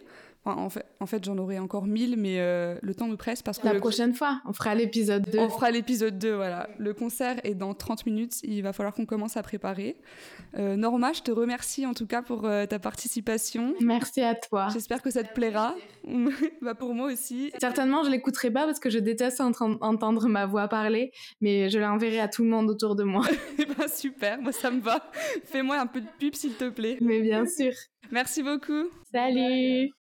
[0.57, 3.59] en fait, en fait j'en aurais encore mille, mais euh, le temps nous presse parce
[3.59, 3.67] que...
[3.67, 5.39] La prochaine fois, on fera l'épisode 2.
[5.39, 6.69] On fera l'épisode 2, voilà.
[6.79, 9.97] Le concert est dans 30 minutes, il va falloir qu'on commence à préparer.
[10.57, 13.75] Euh, Norma, je te remercie en tout cas pour euh, ta participation.
[13.81, 14.69] Merci à toi.
[14.73, 15.75] J'espère que ça te plaira.
[16.63, 17.53] bah pour moi aussi.
[17.61, 22.21] Certainement, je l'écouterai pas parce que je déteste entendre ma voix parler, mais je l'enverrai
[22.21, 23.27] à tout le monde autour de moi.
[23.79, 25.11] bah super, moi ça me va.
[25.45, 26.99] Fais-moi un peu de pub s'il te plaît.
[27.01, 27.73] Mais bien sûr.
[28.11, 28.89] Merci beaucoup.
[29.13, 29.98] Salut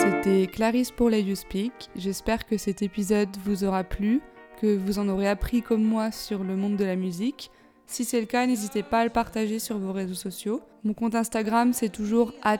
[0.00, 1.72] c'était Clarisse pour les You Speak.
[1.96, 4.20] J'espère que cet épisode vous aura plu,
[4.60, 7.50] que vous en aurez appris comme moi sur le monde de la musique.
[7.86, 10.60] Si c'est le cas, n'hésitez pas à le partager sur vos réseaux sociaux.
[10.84, 12.58] Mon compte Instagram, c'est toujours at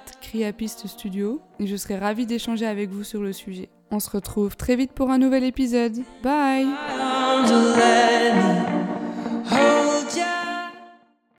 [0.67, 3.69] Studio et je serai ravie d'échanger avec vous sur le sujet.
[3.91, 6.03] On se retrouve très vite pour un nouvel épisode.
[6.23, 6.67] Bye